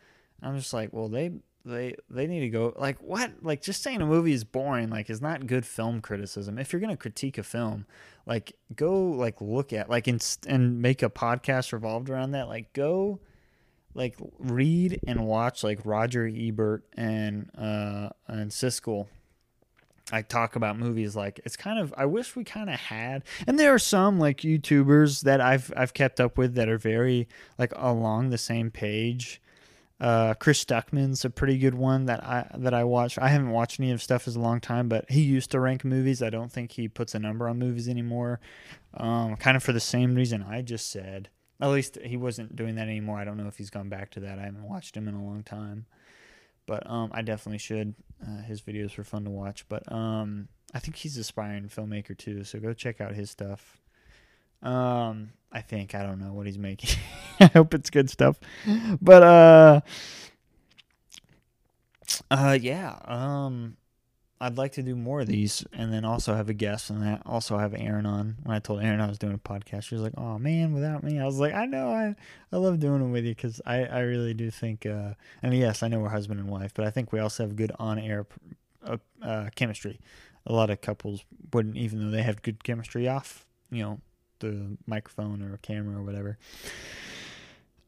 I'm 0.42 0.56
just 0.56 0.72
like, 0.72 0.92
well, 0.92 1.08
they 1.08 1.32
they 1.64 1.94
they 2.08 2.26
need 2.26 2.40
to 2.40 2.48
go 2.48 2.74
like 2.76 2.98
what? 3.02 3.32
Like 3.42 3.62
just 3.62 3.82
saying 3.82 4.00
a 4.00 4.06
movie 4.06 4.32
is 4.32 4.44
boring 4.44 4.90
like 4.90 5.10
is 5.10 5.20
not 5.20 5.46
good 5.46 5.66
film 5.66 6.00
criticism. 6.00 6.58
If 6.58 6.72
you're 6.72 6.80
going 6.80 6.90
to 6.90 6.96
critique 6.96 7.38
a 7.38 7.42
film, 7.42 7.86
like 8.26 8.56
go 8.74 9.10
like 9.10 9.40
look 9.40 9.72
at 9.72 9.90
like 9.90 10.06
and 10.06 10.24
and 10.46 10.80
make 10.80 11.02
a 11.02 11.10
podcast 11.10 11.72
revolved 11.72 12.08
around 12.10 12.32
that. 12.32 12.48
Like 12.48 12.72
go 12.72 13.20
like 13.94 14.16
read 14.38 15.00
and 15.06 15.26
watch 15.26 15.64
like 15.64 15.80
Roger 15.84 16.26
Ebert 16.26 16.84
and 16.96 17.50
uh 17.56 18.10
and 18.28 18.50
Siskel 18.50 19.06
I 20.12 20.22
talk 20.22 20.56
about 20.56 20.78
movies 20.78 21.16
like 21.16 21.40
it's 21.44 21.56
kind 21.56 21.78
of 21.78 21.92
I 21.96 22.06
wish 22.06 22.36
we 22.36 22.44
kind 22.44 22.70
of 22.70 22.78
had 22.78 23.24
and 23.46 23.58
there 23.58 23.74
are 23.74 23.78
some 23.78 24.18
like 24.18 24.38
YouTubers 24.38 25.22
that 25.22 25.40
I've 25.40 25.72
I've 25.76 25.94
kept 25.94 26.20
up 26.20 26.38
with 26.38 26.54
that 26.54 26.68
are 26.68 26.78
very 26.78 27.28
like 27.58 27.72
along 27.76 28.30
the 28.30 28.38
same 28.38 28.70
page 28.70 29.40
Uh, 30.00 30.32
Chris 30.34 30.64
Stuckman's 30.64 31.26
a 31.26 31.30
pretty 31.30 31.58
good 31.58 31.74
one 31.74 32.06
that 32.06 32.24
I 32.24 32.50
that 32.56 32.72
I 32.72 32.84
watched. 32.84 33.18
I 33.18 33.28
haven't 33.28 33.50
watched 33.50 33.78
any 33.78 33.90
of 33.90 34.02
stuff 34.02 34.26
in 34.26 34.34
a 34.34 34.38
long 34.38 34.60
time, 34.60 34.88
but 34.88 35.10
he 35.10 35.20
used 35.20 35.50
to 35.50 35.60
rank 35.60 35.84
movies. 35.84 36.22
I 36.22 36.30
don't 36.30 36.50
think 36.50 36.72
he 36.72 36.88
puts 36.88 37.14
a 37.14 37.18
number 37.18 37.48
on 37.48 37.58
movies 37.58 37.88
anymore. 37.88 38.40
Um, 38.94 39.36
kind 39.36 39.56
of 39.56 39.62
for 39.62 39.72
the 39.72 39.80
same 39.80 40.14
reason 40.14 40.42
I 40.42 40.62
just 40.62 40.90
said. 40.90 41.28
At 41.60 41.68
least 41.68 41.98
he 42.02 42.16
wasn't 42.16 42.56
doing 42.56 42.76
that 42.76 42.88
anymore. 42.88 43.18
I 43.18 43.24
don't 43.24 43.36
know 43.36 43.46
if 43.46 43.58
he's 43.58 43.68
gone 43.68 43.90
back 43.90 44.10
to 44.12 44.20
that. 44.20 44.38
I 44.38 44.44
haven't 44.44 44.66
watched 44.66 44.96
him 44.96 45.06
in 45.06 45.14
a 45.14 45.22
long 45.22 45.42
time, 45.42 45.84
but 46.64 46.88
um, 46.88 47.10
I 47.12 47.20
definitely 47.20 47.58
should. 47.58 47.94
Uh, 48.26 48.40
his 48.42 48.62
videos 48.62 48.96
were 48.96 49.04
fun 49.04 49.24
to 49.24 49.30
watch. 49.30 49.68
But 49.68 49.90
um, 49.92 50.48
I 50.72 50.78
think 50.78 50.96
he's 50.96 51.18
aspiring 51.18 51.68
filmmaker 51.68 52.16
too, 52.16 52.44
so 52.44 52.58
go 52.58 52.72
check 52.72 53.02
out 53.02 53.14
his 53.14 53.30
stuff. 53.30 53.78
Um, 54.62 55.30
I 55.52 55.60
think 55.62 55.94
I 55.94 56.02
don't 56.02 56.20
know 56.20 56.32
what 56.32 56.46
he's 56.46 56.58
making. 56.58 56.98
I 57.40 57.46
hope 57.46 57.74
it's 57.74 57.90
good 57.90 58.10
stuff. 58.10 58.38
But 59.00 59.22
uh 59.22 59.80
uh 62.30 62.58
yeah, 62.60 62.98
um 63.04 63.76
I'd 64.42 64.56
like 64.56 64.72
to 64.72 64.82
do 64.82 64.96
more 64.96 65.20
of 65.20 65.26
these 65.26 65.66
and 65.72 65.92
then 65.92 66.04
also 66.06 66.34
have 66.34 66.48
a 66.48 66.54
guest 66.54 66.88
and 66.88 67.02
that 67.02 67.22
also 67.26 67.58
have 67.58 67.74
Erin 67.74 68.06
on. 68.06 68.36
When 68.42 68.56
I 68.56 68.58
told 68.58 68.82
Erin 68.82 69.00
I 69.00 69.06
was 69.06 69.18
doing 69.18 69.34
a 69.34 69.38
podcast, 69.38 69.82
she 69.84 69.94
was 69.94 70.02
like, 70.02 70.14
"Oh 70.16 70.38
man, 70.38 70.72
without 70.72 71.02
me." 71.02 71.18
I 71.18 71.26
was 71.26 71.38
like, 71.38 71.52
"I 71.52 71.66
know. 71.66 71.90
I 71.90 72.14
I 72.52 72.56
love 72.56 72.78
doing 72.78 73.02
it 73.02 73.10
with 73.10 73.24
you 73.24 73.34
cuz 73.34 73.60
I 73.66 73.84
I 73.84 74.00
really 74.00 74.34
do 74.34 74.50
think 74.50 74.86
uh 74.86 75.14
and 75.42 75.52
yes, 75.54 75.82
I 75.82 75.88
know 75.88 76.00
we're 76.00 76.08
husband 76.08 76.40
and 76.40 76.48
wife, 76.48 76.72
but 76.74 76.86
I 76.86 76.90
think 76.90 77.12
we 77.12 77.18
also 77.18 77.42
have 77.42 77.56
good 77.56 77.72
on-air 77.78 78.26
uh, 78.82 78.96
uh, 79.22 79.50
chemistry. 79.54 80.00
A 80.46 80.52
lot 80.52 80.70
of 80.70 80.80
couples 80.80 81.24
wouldn't 81.52 81.76
even 81.76 81.98
though 82.00 82.10
they 82.10 82.22
have 82.22 82.40
good 82.42 82.64
chemistry 82.64 83.06
off, 83.08 83.44
you 83.70 83.82
know, 83.82 84.00
the 84.40 84.76
microphone 84.86 85.42
or 85.42 85.56
camera 85.58 86.00
or 86.00 86.02
whatever. 86.02 86.38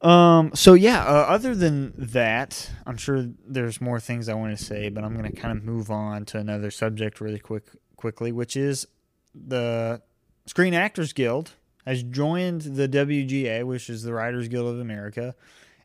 Um. 0.01 0.51
So 0.53 0.73
yeah. 0.73 1.03
Uh, 1.05 1.25
other 1.27 1.55
than 1.55 1.93
that, 1.97 2.71
I'm 2.85 2.97
sure 2.97 3.29
there's 3.47 3.79
more 3.79 3.99
things 3.99 4.27
I 4.27 4.33
want 4.33 4.57
to 4.57 4.63
say, 4.63 4.89
but 4.89 5.03
I'm 5.03 5.15
gonna 5.15 5.31
kind 5.31 5.57
of 5.57 5.63
move 5.63 5.91
on 5.91 6.25
to 6.25 6.39
another 6.39 6.71
subject 6.71 7.21
really 7.21 7.39
quick, 7.39 7.65
quickly, 7.95 8.31
which 8.31 8.57
is 8.57 8.87
the 9.33 10.01
Screen 10.45 10.73
Actors 10.73 11.13
Guild 11.13 11.53
has 11.85 12.03
joined 12.03 12.61
the 12.61 12.87
WGA, 12.87 13.65
which 13.65 13.89
is 13.89 14.03
the 14.03 14.13
Writers 14.13 14.47
Guild 14.47 14.73
of 14.73 14.79
America, 14.79 15.35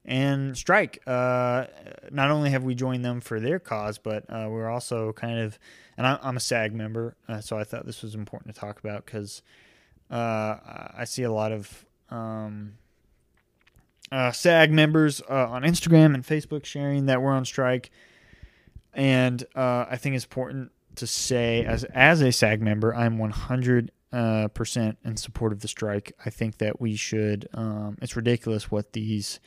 and 0.05 0.57
strike. 0.57 1.03
Uh, 1.07 1.67
not 2.11 2.31
only 2.31 2.51
have 2.51 2.65
we 2.65 2.75
joined 2.75 3.05
them 3.05 3.21
for 3.21 3.41
their 3.41 3.59
cause, 3.59 3.99
but 3.99 4.25
uh, 4.29 4.47
we're 4.49 4.69
also 4.69 5.13
kind 5.13 5.39
of, 5.39 5.59
and 5.97 6.07
I, 6.07 6.19
am 6.23 6.37
a 6.37 6.41
SAG 6.41 6.73
member, 6.73 7.17
uh, 7.29 7.41
so 7.41 7.59
I 7.59 7.65
thought 7.65 7.87
this 7.87 8.03
was 8.03 8.15
important 8.15 8.55
to 8.55 8.61
talk 8.61 8.79
about 8.79 9.07
because 9.07 9.43
uh, 10.11 10.57
I 10.97 11.05
see 11.05 11.23
a 11.23 11.33
lot 11.33 11.53
of 11.53 11.85
um, 12.11 12.75
uh, 14.11 14.33
SAG 14.33 14.73
members 14.73 15.21
uh, 15.29 15.49
on 15.49 15.63
Instagram 15.63 16.15
and 16.15 16.25
Facebook 16.25 16.65
sharing 16.65 17.07
that 17.07 17.21
we're 17.21 17.33
on 17.33 17.45
strike, 17.45 17.91
and 18.95 19.45
uh, 19.55 19.87
I 19.91 19.97
think 19.97 20.17
it's 20.17 20.25
important 20.25 20.73
to 20.97 21.07
say 21.07 21.65
as 21.65 21.85
as 21.85 22.23
a 22.23 22.33
SAG 22.33 22.63
member, 22.63 22.95
I'm 22.95 23.19
100 23.19 23.93
uh, 24.13 24.49
percent 24.49 24.97
in 25.05 25.17
support 25.17 25.53
of 25.53 25.61
the 25.61 25.69
strike. 25.69 26.13
I 26.25 26.31
think 26.31 26.59
that 26.59 26.81
we 26.81 26.97
should. 26.97 27.49
Um, 27.53 27.99
it's 28.01 28.17
ridiculous 28.17 28.71
what 28.71 28.95
these 28.95 29.41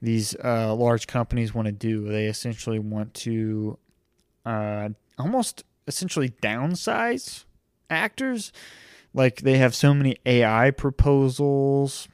these 0.00 0.36
uh, 0.36 0.72
large 0.74 1.08
companies 1.08 1.52
want 1.52 1.66
to 1.66 1.72
do. 1.72 2.08
They 2.08 2.26
essentially 2.26 2.78
want 2.78 3.12
to 3.14 3.76
almost 5.18 5.64
essentially 5.86 6.30
downsize 6.42 7.44
actors 7.90 8.52
like 9.14 9.40
they 9.42 9.58
have 9.58 9.74
so 9.74 9.92
many 9.94 10.16
AI 10.24 10.70
proposals 10.70 12.08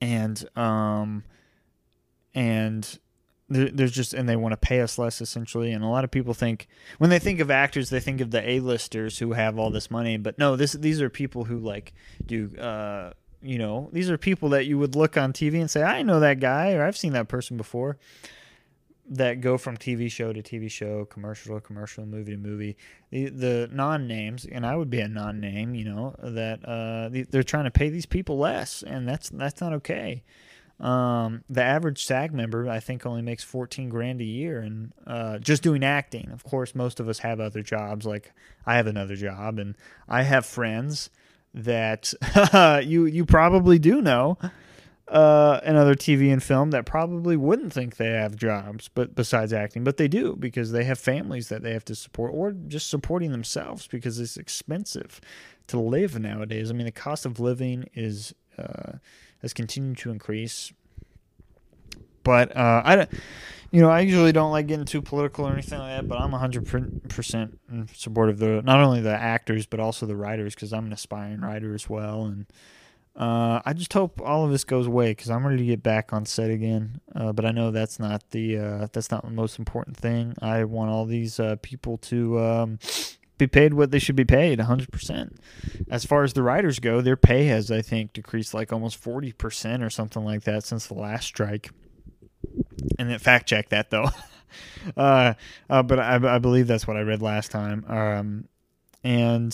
and 0.00 0.48
um 0.56 1.24
and 2.34 2.98
there's 3.48 3.92
just 3.92 4.14
and 4.14 4.28
they 4.28 4.36
want 4.36 4.52
to 4.52 4.56
pay 4.56 4.80
us 4.80 4.98
less 4.98 5.20
essentially. 5.20 5.70
And 5.70 5.84
a 5.84 5.86
lot 5.86 6.02
of 6.02 6.10
people 6.10 6.34
think 6.34 6.66
when 6.98 7.10
they 7.10 7.18
think 7.18 7.40
of 7.40 7.50
actors 7.50 7.90
they 7.90 8.00
think 8.00 8.20
of 8.20 8.30
the 8.30 8.48
a-listers 8.48 9.18
who 9.18 9.32
have 9.32 9.58
all 9.58 9.70
this 9.70 9.90
money. 9.90 10.16
But 10.16 10.38
no 10.38 10.56
this 10.56 10.72
these 10.72 11.00
are 11.00 11.10
people 11.10 11.44
who 11.44 11.58
like 11.58 11.92
do 12.24 12.50
uh 12.56 13.12
you 13.42 13.58
know 13.58 13.90
these 13.92 14.10
are 14.10 14.16
people 14.16 14.48
that 14.48 14.64
you 14.66 14.78
would 14.78 14.96
look 14.96 15.18
on 15.18 15.32
tv 15.32 15.60
and 15.60 15.70
say 15.70 15.82
i 15.82 16.02
know 16.02 16.18
that 16.18 16.40
guy 16.40 16.72
or 16.72 16.82
i've 16.82 16.96
seen 16.96 17.12
that 17.12 17.28
person 17.28 17.58
before 17.58 17.98
that 19.10 19.40
go 19.40 19.58
from 19.58 19.76
TV 19.76 20.10
show 20.10 20.32
to 20.32 20.42
TV 20.42 20.70
show, 20.70 21.04
commercial 21.04 21.54
to 21.54 21.60
commercial, 21.60 22.06
movie 22.06 22.32
to 22.32 22.38
movie. 22.38 22.76
The 23.10 23.28
the 23.28 23.70
non 23.72 24.06
names, 24.06 24.46
and 24.46 24.64
I 24.64 24.76
would 24.76 24.90
be 24.90 25.00
a 25.00 25.08
non 25.08 25.40
name, 25.40 25.74
you 25.74 25.84
know, 25.84 26.14
that 26.22 26.64
uh, 26.64 27.10
they're 27.30 27.42
trying 27.42 27.64
to 27.64 27.70
pay 27.70 27.90
these 27.90 28.06
people 28.06 28.38
less, 28.38 28.82
and 28.82 29.08
that's 29.08 29.30
that's 29.30 29.60
not 29.60 29.72
okay. 29.74 30.22
Um, 30.80 31.44
the 31.48 31.62
average 31.62 32.04
SAG 32.04 32.32
member, 32.32 32.68
I 32.68 32.80
think, 32.80 33.06
only 33.06 33.22
makes 33.22 33.44
fourteen 33.44 33.88
grand 33.88 34.20
a 34.20 34.24
year, 34.24 34.60
and 34.60 34.92
uh, 35.06 35.38
just 35.38 35.62
doing 35.62 35.84
acting. 35.84 36.30
Of 36.32 36.42
course, 36.42 36.74
most 36.74 36.98
of 36.98 37.08
us 37.08 37.18
have 37.20 37.40
other 37.40 37.62
jobs. 37.62 38.06
Like 38.06 38.32
I 38.66 38.76
have 38.76 38.86
another 38.86 39.16
job, 39.16 39.58
and 39.58 39.76
I 40.08 40.22
have 40.22 40.46
friends 40.46 41.10
that 41.52 42.12
you 42.84 43.04
you 43.04 43.24
probably 43.24 43.78
do 43.78 44.00
know 44.00 44.38
uh, 45.08 45.60
another 45.64 45.94
TV 45.94 46.32
and 46.32 46.42
film 46.42 46.70
that 46.70 46.86
probably 46.86 47.36
wouldn't 47.36 47.72
think 47.72 47.96
they 47.96 48.10
have 48.10 48.36
jobs, 48.36 48.88
but 48.94 49.14
besides 49.14 49.52
acting, 49.52 49.84
but 49.84 49.98
they 49.98 50.08
do 50.08 50.34
because 50.36 50.72
they 50.72 50.84
have 50.84 50.98
families 50.98 51.48
that 51.48 51.62
they 51.62 51.72
have 51.72 51.84
to 51.86 51.94
support, 51.94 52.32
or 52.34 52.52
just 52.52 52.88
supporting 52.88 53.30
themselves 53.30 53.86
because 53.86 54.18
it's 54.18 54.36
expensive 54.36 55.20
to 55.66 55.78
live 55.78 56.18
nowadays. 56.18 56.70
I 56.70 56.74
mean, 56.74 56.86
the 56.86 56.92
cost 56.92 57.26
of 57.26 57.38
living 57.38 57.88
is 57.94 58.34
uh, 58.58 58.94
has 59.42 59.52
continued 59.52 59.98
to 59.98 60.10
increase. 60.10 60.72
But 62.22 62.56
uh, 62.56 62.80
I 62.82 62.96
don't, 62.96 63.10
you 63.70 63.82
know, 63.82 63.90
I 63.90 64.00
usually 64.00 64.32
don't 64.32 64.50
like 64.50 64.66
getting 64.66 64.86
too 64.86 65.02
political 65.02 65.46
or 65.46 65.52
anything 65.52 65.78
like 65.78 65.98
that. 65.98 66.08
But 66.08 66.18
I'm 66.18 66.32
100 66.32 66.66
percent 67.10 67.60
in 67.70 67.86
support 67.88 68.30
of 68.30 68.38
the 68.38 68.62
not 68.62 68.80
only 68.80 69.02
the 69.02 69.14
actors 69.14 69.66
but 69.66 69.80
also 69.80 70.06
the 70.06 70.16
writers 70.16 70.54
because 70.54 70.72
I'm 70.72 70.86
an 70.86 70.94
aspiring 70.94 71.42
writer 71.42 71.74
as 71.74 71.90
well, 71.90 72.24
and 72.24 72.46
uh, 73.16 73.60
I 73.64 73.72
just 73.74 73.92
hope 73.92 74.20
all 74.20 74.44
of 74.44 74.50
this 74.50 74.64
goes 74.64 74.88
away 74.88 75.12
because 75.12 75.30
I'm 75.30 75.46
ready 75.46 75.58
to 75.58 75.64
get 75.64 75.82
back 75.82 76.12
on 76.12 76.26
set 76.26 76.50
again. 76.50 77.00
Uh, 77.14 77.32
but 77.32 77.44
I 77.44 77.52
know 77.52 77.70
that's 77.70 78.00
not 78.00 78.28
the 78.30 78.58
uh, 78.58 78.88
that's 78.92 79.10
not 79.10 79.24
the 79.24 79.30
most 79.30 79.58
important 79.58 79.96
thing. 79.96 80.34
I 80.42 80.64
want 80.64 80.90
all 80.90 81.06
these 81.06 81.38
uh, 81.38 81.56
people 81.62 81.98
to 81.98 82.40
um, 82.40 82.78
be 83.38 83.46
paid 83.46 83.74
what 83.74 83.92
they 83.92 84.00
should 84.00 84.16
be 84.16 84.24
paid, 84.24 84.58
100. 84.58 84.90
percent 84.90 85.36
As 85.88 86.04
far 86.04 86.24
as 86.24 86.32
the 86.32 86.42
writers 86.42 86.80
go, 86.80 87.00
their 87.00 87.16
pay 87.16 87.44
has 87.46 87.70
I 87.70 87.82
think 87.82 88.14
decreased 88.14 88.52
like 88.52 88.72
almost 88.72 88.96
40 88.96 89.30
percent 89.32 89.84
or 89.84 89.90
something 89.90 90.24
like 90.24 90.42
that 90.42 90.64
since 90.64 90.88
the 90.88 90.94
last 90.94 91.26
strike. 91.26 91.70
And 92.98 93.10
then 93.10 93.18
fact 93.20 93.48
check 93.48 93.68
that 93.68 93.90
though. 93.90 94.10
Uh, 94.96 95.34
uh, 95.68 95.82
but 95.82 95.98
I, 95.98 96.14
I, 96.36 96.38
believe 96.38 96.68
that's 96.68 96.86
what 96.86 96.96
I 96.96 97.00
read 97.00 97.20
last 97.20 97.50
time. 97.50 97.84
Um, 97.88 98.48
and 99.02 99.52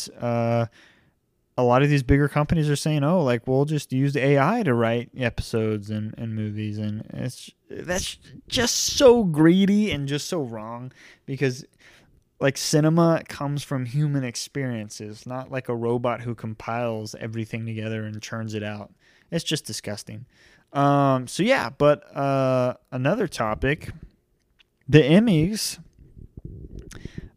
a 1.61 1.62
lot 1.62 1.83
of 1.83 1.90
these 1.90 2.03
bigger 2.03 2.29
companies 2.29 2.70
are 2.70 2.77
saying, 2.77 3.05
"Oh, 3.05 3.23
like 3.23 3.46
we'll 3.46 3.66
just 3.66 3.92
use 3.92 4.16
AI 4.16 4.62
to 4.62 4.75
write 4.75 5.11
episodes 5.16 5.90
and, 5.90 6.14
and 6.16 6.35
movies," 6.35 6.79
and 6.79 7.07
it's 7.12 7.51
that's 7.68 8.18
just 8.49 8.75
so 8.75 9.25
greedy 9.25 9.90
and 9.90 10.09
just 10.09 10.27
so 10.27 10.42
wrong 10.42 10.90
because 11.27 11.64
like 12.40 12.57
cinema 12.57 13.23
comes 13.29 13.62
from 13.62 13.85
human 13.85 14.25
experiences, 14.25 15.27
not 15.27 15.51
like 15.51 15.68
a 15.68 15.77
robot 15.77 16.23
who 16.23 16.35
compiles 16.35 17.14
everything 17.16 17.66
together 17.66 18.05
and 18.05 18.23
churns 18.23 18.55
it 18.55 18.62
out. 18.62 18.92
It's 19.31 19.44
just 19.44 19.66
disgusting. 19.66 20.25
Um, 20.73 21.27
so 21.27 21.42
yeah, 21.42 21.68
but 21.68 22.16
uh, 22.16 22.75
another 22.90 23.29
topic, 23.29 23.90
the 24.88 25.01
Emmys. 25.01 25.79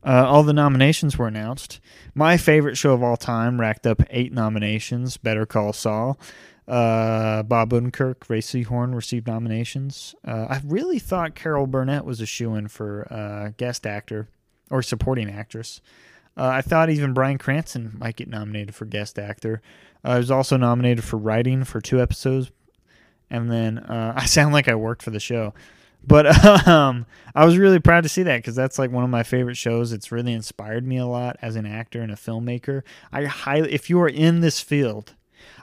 Uh, 0.05 0.25
all 0.27 0.43
the 0.43 0.53
nominations 0.53 1.17
were 1.17 1.27
announced. 1.27 1.79
My 2.13 2.37
favorite 2.37 2.77
show 2.77 2.93
of 2.93 3.01
all 3.01 3.17
time 3.17 3.59
racked 3.59 3.87
up 3.87 4.01
eight 4.09 4.33
nominations. 4.33 5.17
Better 5.17 5.45
Call 5.45 5.73
Saul. 5.73 6.19
Uh, 6.67 7.43
Bob 7.43 7.71
Odenkirk, 7.71 8.29
Rhea 8.29 8.41
Seehorn 8.41 8.95
received 8.95 9.27
nominations. 9.27 10.15
Uh, 10.25 10.47
I 10.49 10.61
really 10.65 10.99
thought 10.99 11.35
Carol 11.35 11.67
Burnett 11.67 12.05
was 12.05 12.21
a 12.21 12.25
shoo 12.25 12.55
in 12.55 12.69
for 12.69 13.07
uh, 13.11 13.51
guest 13.57 13.85
actor 13.85 14.29
or 14.69 14.81
supporting 14.81 15.29
actress. 15.29 15.81
Uh, 16.37 16.47
I 16.47 16.61
thought 16.61 16.89
even 16.89 17.13
Bryan 17.13 17.37
Cranston 17.37 17.95
might 17.97 18.15
get 18.15 18.29
nominated 18.29 18.75
for 18.75 18.85
guest 18.85 19.19
actor. 19.19 19.61
Uh, 20.03 20.09
I 20.09 20.17
was 20.17 20.31
also 20.31 20.57
nominated 20.57 21.03
for 21.03 21.17
writing 21.17 21.63
for 21.63 21.81
two 21.81 22.01
episodes. 22.01 22.49
And 23.29 23.51
then 23.51 23.79
I 23.89 24.25
sound 24.25 24.53
like 24.53 24.67
I 24.67 24.75
worked 24.75 25.03
for 25.03 25.11
the 25.11 25.19
show. 25.19 25.53
But 26.05 26.25
um, 26.67 27.05
I 27.35 27.45
was 27.45 27.57
really 27.57 27.79
proud 27.79 28.01
to 28.01 28.09
see 28.09 28.23
that 28.23 28.37
because 28.37 28.55
that's 28.55 28.77
like 28.77 28.91
one 28.91 29.03
of 29.03 29.09
my 29.09 29.23
favorite 29.23 29.57
shows. 29.57 29.91
It's 29.91 30.11
really 30.11 30.33
inspired 30.33 30.85
me 30.85 30.97
a 30.97 31.05
lot 31.05 31.37
as 31.41 31.55
an 31.55 31.65
actor 31.65 32.01
and 32.01 32.11
a 32.11 32.15
filmmaker. 32.15 32.83
I 33.11 33.25
highly, 33.25 33.73
if 33.73 33.89
you 33.89 33.99
are 34.01 34.09
in 34.09 34.41
this 34.41 34.59
field, 34.59 35.15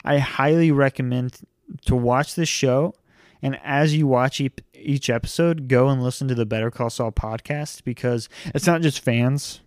I 0.05 0.19
highly 0.19 0.73
recommend 0.73 1.41
to 1.87 1.95
watch 1.95 2.35
this 2.35 2.49
show. 2.49 2.95
And 3.43 3.59
as 3.65 3.95
you 3.95 4.07
watch 4.07 4.43
each 4.75 5.09
episode, 5.09 5.69
go 5.69 5.89
and 5.89 6.03
listen 6.03 6.29
to 6.29 6.35
the 6.35 6.45
Better 6.45 6.71
Call 6.71 6.91
Saul 6.91 7.13
podcast 7.13 7.85
because 7.85 8.29
it's 8.55 8.67
not 8.67 8.83
just 8.83 9.01
fans 9.01 9.61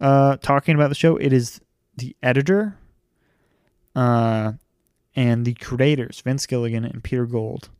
uh, 0.00 0.36
talking 0.36 0.74
about 0.74 0.88
the 0.88 0.94
show. 0.94 1.16
It 1.16 1.32
is 1.32 1.60
the 1.96 2.14
editor 2.22 2.76
uh, 3.96 4.52
and 5.16 5.46
the 5.46 5.54
creators, 5.54 6.20
Vince 6.20 6.46
Gilligan 6.46 6.84
and 6.84 7.02
Peter 7.02 7.24
Gould 7.24 7.70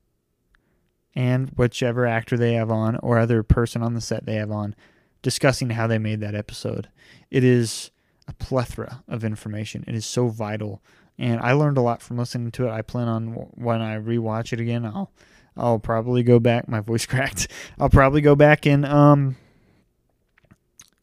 and 1.18 1.50
whichever 1.56 2.06
actor 2.06 2.36
they 2.36 2.52
have 2.52 2.70
on 2.70 2.94
or 2.98 3.18
other 3.18 3.42
person 3.42 3.82
on 3.82 3.92
the 3.92 4.00
set 4.00 4.24
they 4.24 4.36
have 4.36 4.52
on 4.52 4.72
discussing 5.20 5.70
how 5.70 5.84
they 5.84 5.98
made 5.98 6.20
that 6.20 6.36
episode. 6.36 6.88
It 7.28 7.42
is 7.42 7.90
a 8.28 8.32
plethora 8.34 9.02
of 9.08 9.24
information. 9.24 9.84
It 9.88 9.96
is 9.96 10.06
so 10.06 10.28
vital, 10.28 10.80
and 11.18 11.40
I 11.40 11.54
learned 11.54 11.76
a 11.76 11.80
lot 11.80 12.02
from 12.02 12.18
listening 12.18 12.52
to 12.52 12.68
it. 12.68 12.70
I 12.70 12.82
plan 12.82 13.08
on 13.08 13.32
when 13.32 13.82
I 13.82 13.98
rewatch 13.98 14.52
it 14.52 14.60
again, 14.60 14.86
I'll 14.86 15.10
I'll 15.56 15.80
probably 15.80 16.22
go 16.22 16.38
back. 16.38 16.68
My 16.68 16.78
voice 16.78 17.04
cracked. 17.04 17.48
I'll 17.80 17.90
probably 17.90 18.20
go 18.20 18.36
back 18.36 18.64
and 18.64 18.86
um 18.86 19.34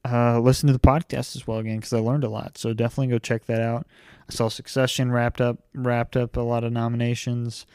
uh, 0.05 0.39
listen 0.39 0.67
to 0.67 0.73
the 0.73 0.79
podcast 0.79 1.35
as 1.35 1.45
well 1.45 1.57
again 1.57 1.77
because 1.77 1.91
I 1.91 1.99
learned 1.99 2.23
a 2.23 2.29
lot. 2.29 2.57
So 2.57 2.73
definitely 2.73 3.07
go 3.07 3.17
check 3.17 3.47
that 3.47 3.59
out. 3.59 3.85
I 4.29 4.33
saw 4.33 4.47
Succession 4.47 5.11
wrapped 5.11 5.41
up 5.41 5.57
wrapped 5.73 6.15
up 6.15 6.37
a 6.37 6.41
lot 6.41 6.63
of 6.63 6.71
nominations. 6.71 7.65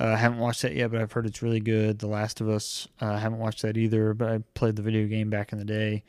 Uh, 0.00 0.14
I 0.14 0.16
haven't 0.16 0.38
watched 0.38 0.62
that 0.62 0.74
yet, 0.74 0.90
but 0.90 1.00
I've 1.00 1.12
heard 1.12 1.26
it's 1.26 1.42
really 1.42 1.60
good. 1.60 1.98
The 1.98 2.06
Last 2.06 2.40
of 2.40 2.48
Us, 2.48 2.88
uh, 3.02 3.06
I 3.06 3.18
haven't 3.18 3.38
watched 3.38 3.60
that 3.62 3.76
either, 3.76 4.14
but 4.14 4.28
I 4.30 4.38
played 4.54 4.76
the 4.76 4.82
video 4.82 5.06
game 5.06 5.28
back 5.28 5.52
in 5.52 5.58
the 5.58 5.64
day. 5.64 6.04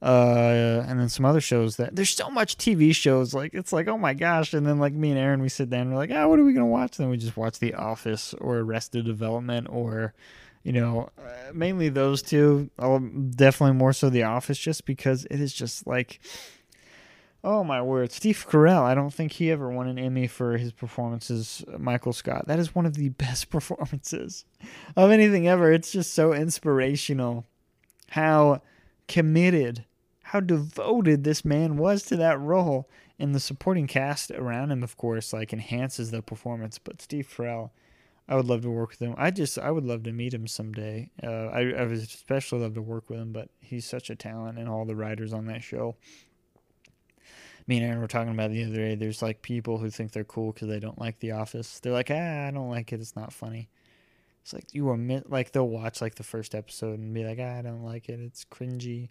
Uh, 0.00 0.84
and 0.86 1.00
then 1.00 1.08
some 1.08 1.24
other 1.24 1.40
shows 1.40 1.76
that 1.76 1.96
there's 1.96 2.10
so 2.10 2.30
much 2.30 2.56
TV 2.56 2.94
shows 2.94 3.34
like 3.34 3.52
it's 3.52 3.72
like 3.72 3.88
oh 3.88 3.98
my 3.98 4.14
gosh, 4.14 4.54
and 4.54 4.64
then 4.64 4.78
like 4.78 4.92
me 4.92 5.10
and 5.10 5.18
Erin 5.18 5.42
we 5.42 5.48
sit 5.48 5.68
down 5.68 5.80
and 5.80 5.90
we're 5.90 5.96
like 5.96 6.12
oh, 6.12 6.28
what 6.28 6.38
are 6.38 6.44
we 6.44 6.52
gonna 6.52 6.66
watch? 6.66 6.96
And 6.96 7.04
then 7.04 7.10
we 7.10 7.16
just 7.16 7.36
watch 7.36 7.58
The 7.58 7.74
Office 7.74 8.32
or 8.34 8.58
Arrested 8.58 9.04
Development 9.04 9.66
or 9.68 10.14
you 10.62 10.70
know 10.70 11.08
uh, 11.18 11.52
mainly 11.52 11.88
those 11.88 12.22
two. 12.22 12.70
I'll, 12.78 13.00
definitely 13.00 13.74
more 13.74 13.92
so 13.92 14.08
The 14.08 14.22
Office 14.22 14.58
just 14.58 14.84
because 14.84 15.24
it 15.24 15.40
is 15.40 15.52
just 15.52 15.84
like 15.84 16.20
Oh 17.44 17.62
my 17.62 17.80
word, 17.80 18.10
Steve 18.10 18.44
Carell. 18.48 18.82
I 18.82 18.94
don't 18.94 19.14
think 19.14 19.32
he 19.32 19.50
ever 19.50 19.70
won 19.70 19.86
an 19.86 19.98
Emmy 19.98 20.26
for 20.26 20.56
his 20.56 20.72
performances. 20.72 21.64
Michael 21.78 22.12
Scott. 22.12 22.46
That 22.46 22.58
is 22.58 22.74
one 22.74 22.84
of 22.84 22.94
the 22.94 23.08
best 23.10 23.50
performances 23.50 24.44
of 24.96 25.10
anything 25.10 25.46
ever. 25.46 25.72
It's 25.72 25.92
just 25.92 26.14
so 26.14 26.32
inspirational 26.32 27.46
how 28.10 28.62
committed, 29.06 29.84
how 30.22 30.40
devoted 30.40 31.24
this 31.24 31.44
man 31.44 31.76
was 31.76 32.02
to 32.04 32.16
that 32.16 32.40
role. 32.40 32.88
And 33.20 33.34
the 33.34 33.40
supporting 33.40 33.88
cast 33.88 34.30
around 34.30 34.70
him, 34.70 34.82
of 34.82 34.96
course, 34.96 35.32
like 35.32 35.52
enhances 35.52 36.10
the 36.10 36.22
performance. 36.22 36.78
But 36.78 37.02
Steve 37.02 37.32
Carell, 37.36 37.70
I 38.28 38.36
would 38.36 38.46
love 38.46 38.62
to 38.62 38.70
work 38.70 38.90
with 38.90 39.00
him. 39.00 39.14
I 39.18 39.32
just, 39.32 39.58
I 39.58 39.72
would 39.72 39.84
love 39.84 40.04
to 40.04 40.12
meet 40.12 40.34
him 40.34 40.46
someday. 40.46 41.10
Uh, 41.20 41.46
I, 41.46 41.60
I 41.72 41.84
would 41.84 41.98
especially 41.98 42.60
love 42.60 42.74
to 42.74 42.82
work 42.82 43.10
with 43.10 43.18
him, 43.18 43.32
but 43.32 43.48
he's 43.60 43.86
such 43.86 44.08
a 44.08 44.14
talent, 44.14 44.58
and 44.58 44.68
all 44.68 44.84
the 44.84 44.94
writers 44.94 45.32
on 45.32 45.46
that 45.46 45.62
show 45.64 45.96
me 47.68 47.76
and 47.76 47.86
Erin 47.86 48.00
were 48.00 48.08
talking 48.08 48.32
about 48.32 48.50
the 48.50 48.64
other 48.64 48.74
day. 48.74 48.94
There's 48.94 49.22
like 49.22 49.42
people 49.42 49.78
who 49.78 49.90
think 49.90 50.12
they're 50.12 50.24
cool 50.24 50.52
because 50.52 50.68
they 50.68 50.80
don't 50.80 50.98
like 50.98 51.20
The 51.20 51.32
Office. 51.32 51.78
They're 51.80 51.92
like, 51.92 52.10
ah, 52.10 52.46
I 52.46 52.50
don't 52.50 52.70
like 52.70 52.92
it. 52.92 53.00
It's 53.00 53.14
not 53.14 53.32
funny. 53.32 53.68
It's 54.42 54.54
like 54.54 54.72
you 54.72 54.88
are 54.88 54.98
like 55.28 55.52
they'll 55.52 55.68
watch 55.68 56.00
like 56.00 56.14
the 56.14 56.22
first 56.22 56.54
episode 56.54 56.98
and 56.98 57.12
be 57.12 57.24
like, 57.24 57.38
ah, 57.38 57.58
I 57.58 57.62
don't 57.62 57.84
like 57.84 58.08
it. 58.08 58.18
It's 58.18 58.46
cringy. 58.46 59.10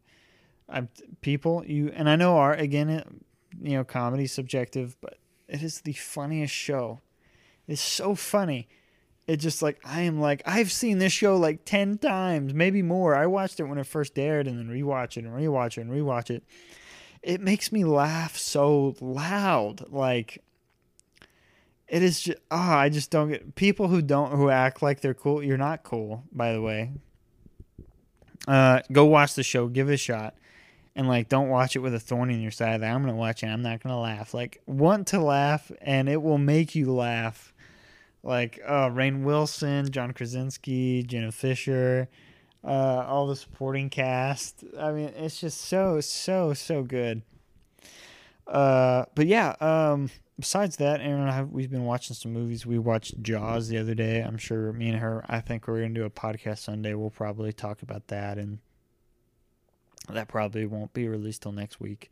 I'm 0.68 0.90
people 1.22 1.64
you 1.66 1.92
and 1.96 2.10
I 2.10 2.16
know 2.16 2.38
are 2.38 2.54
again, 2.54 2.90
it, 2.90 3.08
you 3.62 3.78
know, 3.78 3.84
comedy 3.84 4.26
subjective, 4.26 4.98
but 5.00 5.20
it 5.48 5.62
is 5.62 5.82
the 5.82 5.94
funniest 5.94 6.54
show. 6.54 7.02
It's 7.68 7.82
so 7.82 8.16
funny. 8.16 8.68
It 9.28 9.38
just 9.38 9.62
like 9.62 9.80
I 9.86 10.02
am 10.02 10.20
like 10.20 10.42
I've 10.46 10.72
seen 10.72 10.98
this 10.98 11.14
show 11.14 11.38
like 11.38 11.66
ten 11.66 12.00
times, 12.00 12.56
maybe 12.56 12.82
more. 12.82 13.16
I 13.16 13.28
watched 13.28 13.60
it 13.60 13.66
when 13.66 13.78
it 13.78 13.86
first 13.86 14.18
aired 14.18 14.48
and 14.48 14.58
then 14.58 14.76
rewatch 14.76 15.18
it 15.18 15.26
and 15.26 15.34
rewatch 15.36 15.78
it 15.78 15.82
and 15.82 15.92
rewatch 15.92 16.32
it 16.32 16.44
it 17.28 17.42
makes 17.42 17.74
me 17.74 17.84
laugh 17.84 18.38
so 18.38 18.96
loud. 19.02 19.92
Like 19.92 20.42
it 21.88 22.02
is 22.02 22.22
just 22.22 22.40
oh, 22.50 22.58
I 22.58 22.88
just 22.88 23.12
don't 23.12 23.28
get 23.28 23.56
people 23.56 23.90
who 23.90 24.02
don't 24.02 24.32
who 24.32 24.50
act 24.50 24.82
like 24.82 25.02
they're 25.02 25.14
cool. 25.14 25.44
You're 25.44 25.58
not 25.58 25.84
cool, 25.84 26.24
by 26.32 26.54
the 26.54 26.62
way. 26.62 26.92
Uh, 28.48 28.80
go 28.94 29.04
watch 29.04 29.34
the 29.34 29.44
show, 29.44 29.68
give 29.68 29.90
it 29.90 29.96
a 29.96 29.98
shot, 29.98 30.36
and 30.96 31.10
like 31.10 31.28
don't 31.28 31.50
watch 31.50 31.76
it 31.76 31.80
with 31.80 31.94
a 31.94 32.00
thorn 32.00 32.32
in 32.32 32.40
your 32.40 32.52
side. 32.52 32.82
I'm 32.82 33.02
gonna 33.02 33.14
watch 33.14 33.44
it. 33.44 33.48
I'm 33.48 33.62
not 33.62 33.84
gonna 33.84 34.00
laugh. 34.00 34.34
Like 34.34 34.62
want 34.66 35.08
to 35.08 35.20
laugh, 35.20 35.70
and 35.82 36.08
it 36.08 36.22
will 36.22 36.38
make 36.38 36.76
you 36.76 36.94
laugh. 36.94 37.54
Like 38.24 38.62
uh, 38.66 38.90
Rainn 38.90 39.24
Wilson, 39.24 39.92
John 39.92 40.14
Krasinski, 40.14 41.04
Jenna 41.04 41.34
Fischer 41.34 42.08
uh, 42.68 43.06
all 43.08 43.28
the 43.28 43.36
supporting 43.36 43.90
cast. 43.90 44.64
I 44.78 44.92
mean, 44.92 45.14
it's 45.16 45.40
just 45.40 45.62
so 45.62 46.02
so 46.02 46.54
so 46.54 46.84
good. 46.84 47.22
Uh, 48.46 49.06
but 49.16 49.26
yeah. 49.28 49.56
Um, 49.62 50.10
besides 50.38 50.76
that, 50.78 51.00
Erin 51.00 51.22
and 51.22 51.30
I 51.30 51.34
have, 51.34 51.52
we've 51.52 51.72
been 51.72 51.86
watching 51.86 52.16
some 52.16 52.34
movies. 52.34 52.66
We 52.66 52.78
watched 52.78 53.22
Jaws 53.24 53.70
the 53.70 53.78
other 53.78 53.96
day. 53.96 54.20
I'm 54.22 54.38
sure 54.38 54.72
me 54.74 54.90
and 54.90 55.00
her. 55.00 55.24
I 55.28 55.40
think 55.40 55.68
we're 55.68 55.82
gonna 55.82 55.94
do 55.94 56.04
a 56.04 56.10
podcast 56.10 56.60
Sunday. 56.60 56.94
We'll 56.94 57.10
probably 57.10 57.54
talk 57.54 57.82
about 57.82 58.08
that 58.08 58.38
and. 58.38 58.60
That 60.10 60.30
probably 60.30 60.66
won't 60.66 60.94
be 60.94 61.10
released 61.10 61.42
till 61.42 61.52
next 61.52 61.82
week. 61.82 62.10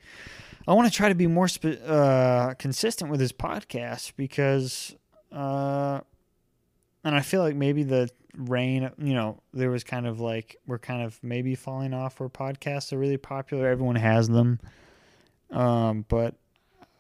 I 0.68 0.74
want 0.74 0.91
to 0.91 0.94
try 0.94 1.08
to 1.08 1.15
be 1.15 1.28
more 1.28 1.48
spe- 1.48 1.82
uh, 1.88 2.54
consistent 2.56 3.10
with 3.10 3.22
this 3.22 3.32
podcast 3.32 4.12
because, 4.18 4.94
uh, 5.32 6.02
and 7.06 7.15
I 7.15 7.22
feel 7.22 7.41
like 7.41 7.56
maybe 7.56 7.84
the 7.84 8.10
rain 8.38 8.91
you 8.98 9.13
know 9.13 9.41
there 9.54 9.70
was 9.70 9.86
kind 9.86 10.06
of 10.06 10.20
like 10.20 10.58
we're 10.68 10.78
kind 10.78 11.02
of 11.02 11.18
maybe 11.24 11.56
falling 11.56 11.94
off 11.94 12.20
where 12.20 12.28
podcasts 12.28 12.91
are 12.91 12.98
really 12.98 13.18
popular. 13.18 13.70
Everyone 13.70 13.96
has 13.96 14.28
them. 14.28 14.60
Um, 15.52 16.06
but 16.10 16.36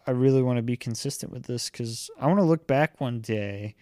i 0.07 0.11
really 0.11 0.43
want 0.43 0.57
to 0.57 0.61
be 0.61 0.77
consistent 0.77 1.31
with 1.31 1.45
this 1.45 1.67
because 1.67 2.11
i 2.19 2.27
want 2.27 2.37
to 2.37 2.43
look 2.45 2.67
back 2.67 3.01
one 3.01 3.21
day 3.21 3.75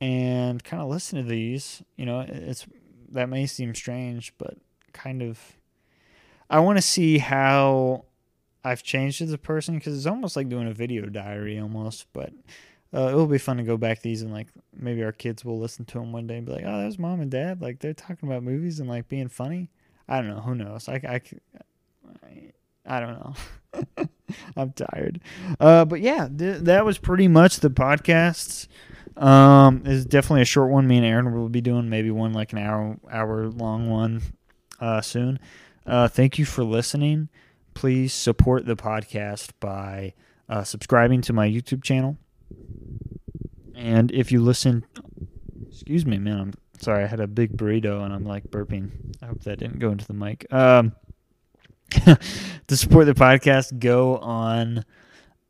and 0.00 0.62
kind 0.62 0.80
of 0.80 0.88
listen 0.88 1.20
to 1.20 1.28
these. 1.28 1.82
You 1.96 2.06
know 2.06 2.24
it's 2.26 2.64
that 3.10 3.28
may 3.28 3.46
seem 3.46 3.74
strange 3.74 4.32
but 4.38 4.56
kind 4.92 5.22
of 5.22 5.56
i 6.50 6.60
want 6.60 6.76
to 6.78 6.82
see 6.82 7.18
how 7.18 8.04
i've 8.64 8.82
changed 8.82 9.22
as 9.22 9.32
a 9.32 9.38
person 9.38 9.74
because 9.76 9.96
it's 9.96 10.06
almost 10.06 10.36
like 10.36 10.48
doing 10.48 10.68
a 10.68 10.72
video 10.72 11.06
diary 11.06 11.58
almost 11.58 12.06
but 12.12 12.32
uh, 12.94 13.08
it 13.12 13.14
will 13.14 13.26
be 13.26 13.38
fun 13.38 13.58
to 13.58 13.62
go 13.62 13.76
back 13.76 14.00
these 14.00 14.22
and 14.22 14.32
like 14.32 14.48
maybe 14.74 15.02
our 15.02 15.12
kids 15.12 15.44
will 15.44 15.58
listen 15.58 15.84
to 15.84 15.98
them 15.98 16.12
one 16.12 16.26
day 16.26 16.38
and 16.38 16.46
be 16.46 16.52
like, 16.52 16.64
oh, 16.66 16.78
that 16.78 16.86
was 16.86 16.98
mom 16.98 17.20
and 17.20 17.30
dad. 17.30 17.60
Like 17.60 17.80
they're 17.80 17.92
talking 17.92 18.28
about 18.28 18.42
movies 18.42 18.80
and 18.80 18.88
like 18.88 19.08
being 19.08 19.28
funny. 19.28 19.70
I 20.08 20.22
don't 20.22 20.30
know. 20.30 20.40
Who 20.40 20.54
knows? 20.54 20.88
I, 20.88 20.94
I, 20.94 21.20
I 22.86 23.00
don't 23.00 23.20
know. 23.20 24.08
I'm 24.56 24.72
tired. 24.72 25.20
Uh, 25.60 25.84
but 25.84 26.00
yeah, 26.00 26.28
th- 26.34 26.62
that 26.62 26.86
was 26.86 26.96
pretty 26.96 27.28
much 27.28 27.60
the 27.60 27.70
podcast. 27.70 28.68
Um, 29.18 29.82
is 29.84 30.06
definitely 30.06 30.42
a 30.42 30.46
short 30.46 30.70
one. 30.70 30.86
Me 30.86 30.96
and 30.96 31.04
Erin 31.04 31.34
will 31.34 31.48
be 31.48 31.60
doing 31.60 31.90
maybe 31.90 32.10
one 32.10 32.32
like 32.32 32.52
an 32.52 32.58
hour 32.58 32.96
hour 33.10 33.48
long 33.48 33.90
one 33.90 34.22
uh, 34.80 35.00
soon. 35.00 35.40
Uh, 35.84 36.06
thank 36.08 36.38
you 36.38 36.44
for 36.44 36.62
listening. 36.62 37.28
Please 37.74 38.12
support 38.14 38.64
the 38.64 38.76
podcast 38.76 39.50
by 39.60 40.14
uh, 40.48 40.62
subscribing 40.62 41.20
to 41.22 41.32
my 41.32 41.48
YouTube 41.48 41.82
channel 41.82 42.16
and 43.78 44.10
if 44.10 44.32
you 44.32 44.42
listen, 44.42 44.84
excuse 45.68 46.04
me, 46.04 46.18
man, 46.18 46.40
I'm 46.40 46.54
sorry, 46.80 47.04
I 47.04 47.06
had 47.06 47.20
a 47.20 47.28
big 47.28 47.56
burrito 47.56 48.04
and 48.04 48.12
I'm 48.12 48.24
like 48.24 48.50
burping. 48.50 48.90
I 49.22 49.26
hope 49.26 49.44
that 49.44 49.60
didn't 49.60 49.78
go 49.78 49.90
into 49.92 50.04
the 50.04 50.14
mic. 50.14 50.52
Um, 50.52 50.92
to 51.90 52.76
support 52.76 53.06
the 53.06 53.14
podcast, 53.14 53.78
go 53.78 54.16
on. 54.18 54.84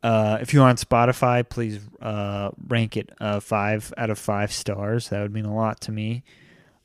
Uh, 0.02 0.38
if 0.42 0.52
you're 0.52 0.66
on 0.66 0.76
Spotify, 0.76 1.48
please 1.48 1.80
uh, 2.02 2.50
rank 2.66 2.98
it 2.98 3.10
uh, 3.18 3.40
five 3.40 3.94
out 3.96 4.10
of 4.10 4.18
five 4.18 4.52
stars. 4.52 5.08
That 5.08 5.22
would 5.22 5.32
mean 5.32 5.46
a 5.46 5.54
lot 5.54 5.80
to 5.82 5.92
me. 5.92 6.22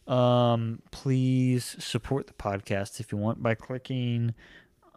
Um, 0.08 0.82
please 0.91 1.75
support 1.79 2.27
the 2.27 2.34
podcast 2.34 3.01
if 3.01 3.12
you 3.12 3.17
want 3.17 3.43
by 3.43 3.53
clicking 3.53 4.34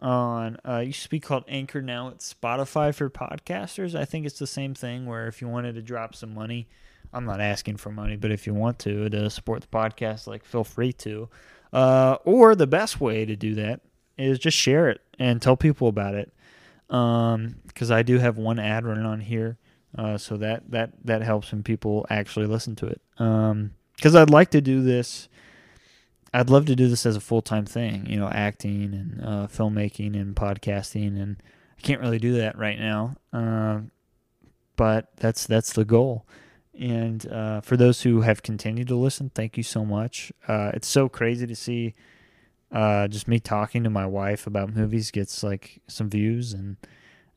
on 0.06 0.56
uh, 0.66 0.78
used 0.78 1.02
to 1.02 1.08
be 1.08 1.18
called 1.18 1.44
Anchor. 1.48 1.82
Now 1.82 2.08
it's 2.08 2.32
Spotify 2.32 2.94
for 2.94 3.10
podcasters. 3.10 3.98
I 3.98 4.04
think 4.04 4.24
it's 4.24 4.38
the 4.38 4.46
same 4.46 4.72
thing. 4.72 5.04
Where 5.04 5.26
if 5.26 5.42
you 5.42 5.48
wanted 5.48 5.74
to 5.74 5.82
drop 5.82 6.14
some 6.14 6.32
money, 6.32 6.68
I'm 7.12 7.24
not 7.24 7.40
asking 7.40 7.78
for 7.78 7.90
money, 7.90 8.16
but 8.16 8.30
if 8.30 8.46
you 8.46 8.54
want 8.54 8.78
to 8.80 9.10
to 9.10 9.28
support 9.28 9.62
the 9.62 9.66
podcast, 9.66 10.26
like 10.26 10.44
feel 10.44 10.64
free 10.64 10.92
to. 10.92 11.28
Uh, 11.72 12.18
or 12.24 12.54
the 12.54 12.68
best 12.68 13.00
way 13.00 13.24
to 13.24 13.34
do 13.34 13.56
that 13.56 13.80
is 14.16 14.38
just 14.38 14.56
share 14.56 14.88
it 14.88 15.00
and 15.18 15.42
tell 15.42 15.56
people 15.56 15.88
about 15.88 16.14
it. 16.14 16.32
Um, 16.88 17.56
because 17.66 17.90
I 17.90 18.02
do 18.02 18.18
have 18.18 18.38
one 18.38 18.60
ad 18.60 18.86
running 18.86 19.04
on 19.04 19.18
here, 19.18 19.58
uh, 19.98 20.18
so 20.18 20.36
that 20.36 20.70
that 20.70 20.92
that 21.04 21.22
helps 21.22 21.50
when 21.50 21.64
people 21.64 22.06
actually 22.08 22.46
listen 22.46 22.76
to 22.76 22.86
it. 22.86 23.00
Um, 23.18 23.72
because 23.96 24.14
I'd 24.14 24.30
like 24.30 24.50
to 24.50 24.60
do 24.60 24.82
this 24.82 25.28
I'd 26.36 26.50
love 26.50 26.66
to 26.66 26.76
do 26.76 26.86
this 26.86 27.06
as 27.06 27.16
a 27.16 27.20
full 27.20 27.40
time 27.40 27.64
thing, 27.64 28.04
you 28.10 28.18
know, 28.18 28.28
acting 28.28 28.92
and 28.92 29.22
uh, 29.24 29.46
filmmaking 29.46 30.20
and 30.20 30.36
podcasting, 30.36 31.18
and 31.18 31.42
I 31.78 31.80
can't 31.80 32.02
really 32.02 32.18
do 32.18 32.34
that 32.34 32.58
right 32.58 32.78
now. 32.78 33.16
Uh, 33.32 33.80
but 34.76 35.08
that's 35.16 35.46
that's 35.46 35.72
the 35.72 35.86
goal. 35.86 36.26
And 36.78 37.26
uh, 37.32 37.62
for 37.62 37.78
those 37.78 38.02
who 38.02 38.20
have 38.20 38.42
continued 38.42 38.88
to 38.88 38.96
listen, 38.96 39.30
thank 39.34 39.56
you 39.56 39.62
so 39.62 39.82
much. 39.82 40.30
Uh, 40.46 40.72
it's 40.74 40.86
so 40.88 41.08
crazy 41.08 41.46
to 41.46 41.56
see 41.56 41.94
uh, 42.70 43.08
just 43.08 43.28
me 43.28 43.40
talking 43.40 43.82
to 43.84 43.88
my 43.88 44.04
wife 44.04 44.46
about 44.46 44.76
movies 44.76 45.10
gets 45.10 45.42
like 45.42 45.80
some 45.88 46.10
views, 46.10 46.52
and 46.52 46.76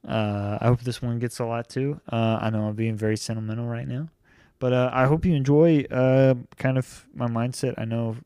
uh, 0.06 0.58
I 0.60 0.68
hope 0.68 0.82
this 0.82 1.02
one 1.02 1.20
gets 1.20 1.40
a 1.40 1.46
lot 1.46 1.70
too. 1.70 2.02
I 2.10 2.50
know 2.50 2.66
I'm 2.66 2.76
being 2.76 2.98
very 2.98 3.16
sentimental 3.16 3.66
right 3.66 3.88
now, 3.88 4.10
But 4.60 4.74
I 4.74 5.06
hope 5.06 5.24
you 5.24 5.36
enjoy 5.36 5.86
kind 5.86 6.78
of 6.78 7.08
my 7.14 7.28
mindset. 7.28 7.76
I 7.78 7.86
know 7.86 8.18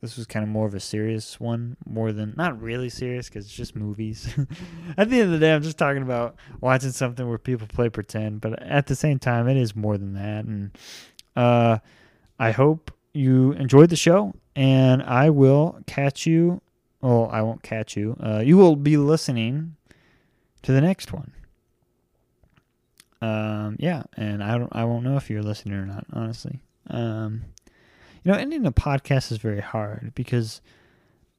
this 0.00 0.16
was 0.16 0.26
kind 0.26 0.42
of 0.42 0.48
more 0.48 0.66
of 0.66 0.74
a 0.74 0.80
serious 0.80 1.38
one, 1.38 1.76
more 1.84 2.12
than 2.12 2.34
not 2.36 2.60
really 2.60 2.88
serious 2.88 3.28
because 3.28 3.44
it's 3.44 3.54
just 3.54 3.76
movies. 3.76 4.34
at 4.96 5.10
the 5.10 5.20
end 5.20 5.26
of 5.26 5.30
the 5.32 5.38
day, 5.38 5.54
I'm 5.54 5.62
just 5.62 5.76
talking 5.76 6.02
about 6.02 6.36
watching 6.60 6.92
something 6.92 7.28
where 7.28 7.38
people 7.38 7.66
play 7.66 7.90
pretend. 7.90 8.40
But 8.40 8.62
at 8.62 8.86
the 8.86 8.96
same 8.96 9.18
time, 9.18 9.46
it 9.46 9.58
is 9.58 9.76
more 9.76 9.98
than 9.98 10.14
that. 10.14 10.46
And 10.46 10.70
uh, 11.36 11.78
I 12.38 12.50
hope 12.52 12.90
you 13.12 13.52
enjoyed 13.52 13.90
the 13.90 13.96
show, 13.96 14.34
and 14.56 15.02
I 15.02 15.28
will 15.28 15.78
catch 15.86 16.26
you. 16.26 16.62
Well, 17.02 17.28
I 17.30 17.42
won't 17.42 17.62
catch 17.62 17.96
you. 17.96 18.16
Uh, 18.22 18.42
you 18.44 18.56
will 18.56 18.76
be 18.76 18.96
listening 18.96 19.76
to 20.62 20.72
the 20.72 20.80
next 20.80 21.12
one. 21.12 21.32
Um, 23.22 23.76
yeah, 23.78 24.04
and 24.16 24.42
I 24.42 24.56
don't, 24.56 24.74
I 24.74 24.84
won't 24.84 25.04
know 25.04 25.16
if 25.16 25.28
you're 25.28 25.42
listening 25.42 25.74
or 25.74 25.84
not, 25.84 26.06
honestly. 26.12 26.60
Um, 26.88 27.42
you 28.22 28.32
know, 28.32 28.38
ending 28.38 28.66
a 28.66 28.72
podcast 28.72 29.32
is 29.32 29.38
very 29.38 29.60
hard 29.60 30.12
because 30.14 30.60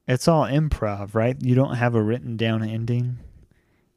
it's 0.08 0.28
all 0.28 0.46
improv, 0.46 1.14
right? 1.14 1.38
You 1.40 1.54
don't 1.54 1.76
have 1.76 1.96
a 1.96 2.02
written 2.02 2.38
down 2.38 2.64
ending. 2.64 3.20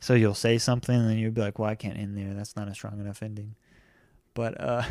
So 0.01 0.14
you'll 0.14 0.35
say 0.35 0.59
something 0.59 0.95
and 0.95 1.09
then 1.09 1.16
you'll 1.16 1.32
be 1.32 1.41
like, 1.41 1.59
well, 1.59 1.70
I 1.70 1.76
can't 1.76 1.97
end 1.97 2.16
there. 2.16 2.35
That's 2.35 2.57
not 2.57 2.68
a 2.68 2.74
strong 2.74 3.01
enough 3.01 3.22
ending. 3.22 3.55
But 4.35 4.61
uh, 4.61 4.82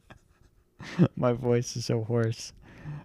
my 1.16 1.32
voice 1.32 1.76
is 1.76 1.86
so 1.86 2.04
hoarse. 2.04 2.52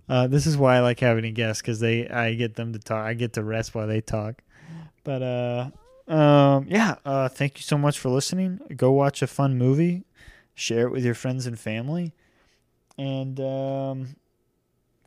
Uh, 0.10 0.28
this 0.28 0.46
is 0.46 0.58
why 0.58 0.76
I 0.76 0.80
like 0.82 1.00
having 1.00 1.24
a 1.24 1.32
guest 1.32 1.62
because 1.62 1.80
they 1.80 2.10
I 2.10 2.34
get 2.34 2.56
them 2.56 2.74
to 2.74 2.80
talk. 2.80 3.06
I 3.06 3.14
get 3.14 3.34
to 3.34 3.44
rest 3.44 3.74
while 3.74 3.88
they 3.88 4.02
talk. 4.02 4.42
But 5.06 5.22
uh, 5.24 6.14
um, 6.14 6.66
yeah. 6.68 6.96
Uh, 7.06 7.30
thank 7.30 7.58
you 7.58 7.64
so 7.64 7.78
much 7.78 7.98
for 7.98 8.10
listening. 8.10 8.60
Go 8.76 8.92
watch 8.92 9.22
a 9.22 9.28
fun 9.28 9.58
movie. 9.58 10.04
Share 10.54 10.88
it 10.88 10.92
with 10.92 11.06
your 11.06 11.14
friends 11.14 11.46
and 11.46 11.58
family 11.58 12.14
and 13.00 13.40
um, 13.40 14.16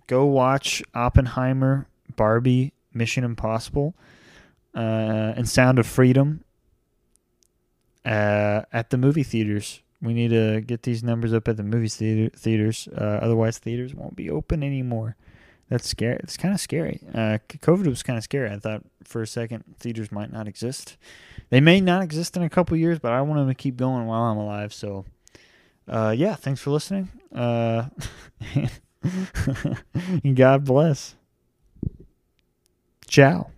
go 0.07 0.25
watch 0.25 0.83
Oppenheimer, 0.95 1.87
Barbie, 2.17 2.73
Mission 2.95 3.23
Impossible, 3.23 3.95
uh, 4.75 5.35
and 5.37 5.47
Sound 5.47 5.79
of 5.79 5.87
Freedom 5.87 6.43
uh, 8.07 8.63
at 8.73 8.89
the 8.89 8.97
movie 8.97 9.23
theaters. 9.23 9.83
We 10.01 10.15
need 10.15 10.31
to 10.31 10.63
get 10.63 10.83
these 10.83 11.05
numbers 11.05 11.35
up 11.35 11.47
at 11.47 11.59
the 11.59 11.63
movie 11.63 11.89
theater, 11.89 12.35
theaters. 12.35 12.89
Uh, 12.89 13.21
otherwise, 13.23 13.59
theaters 13.59 13.95
won't 13.95 14.17
be 14.17 14.31
open 14.31 14.63
anymore. 14.63 15.17
That's 15.69 15.87
scary. 15.87 16.19
It's 16.23 16.37
kind 16.37 16.55
of 16.55 16.61
scary. 16.61 17.01
Uh, 17.15 17.39
COVID 17.49 17.87
was 17.87 18.03
kind 18.03 18.17
of 18.17 18.25
scary. 18.25 18.51
I 18.51 18.59
thought 18.59 18.83
for 19.05 19.23
a 19.23 19.27
second 19.27 19.65
theaters 19.79 20.11
might 20.11 20.33
not 20.33 20.49
exist. 20.49 20.97
They 21.51 21.61
may 21.61 21.81
not 21.81 22.03
exist 22.03 22.37
in 22.37 22.43
a 22.43 22.51
couple 22.51 22.77
years, 22.77 22.99
but 22.99 23.13
I 23.13 23.21
want 23.21 23.41
them 23.41 23.49
to 23.49 23.55
keep 23.55 23.77
going 23.77 24.07
while 24.07 24.23
I'm 24.23 24.39
alive. 24.39 24.73
So 24.73 25.05
uh, 25.89 26.15
yeah, 26.17 26.35
thanks 26.35 26.61
for 26.61 26.71
listening. 26.71 27.09
Uh, 27.35 27.87
God 30.35 30.65
bless. 30.65 31.17
Ciao. 33.07 33.51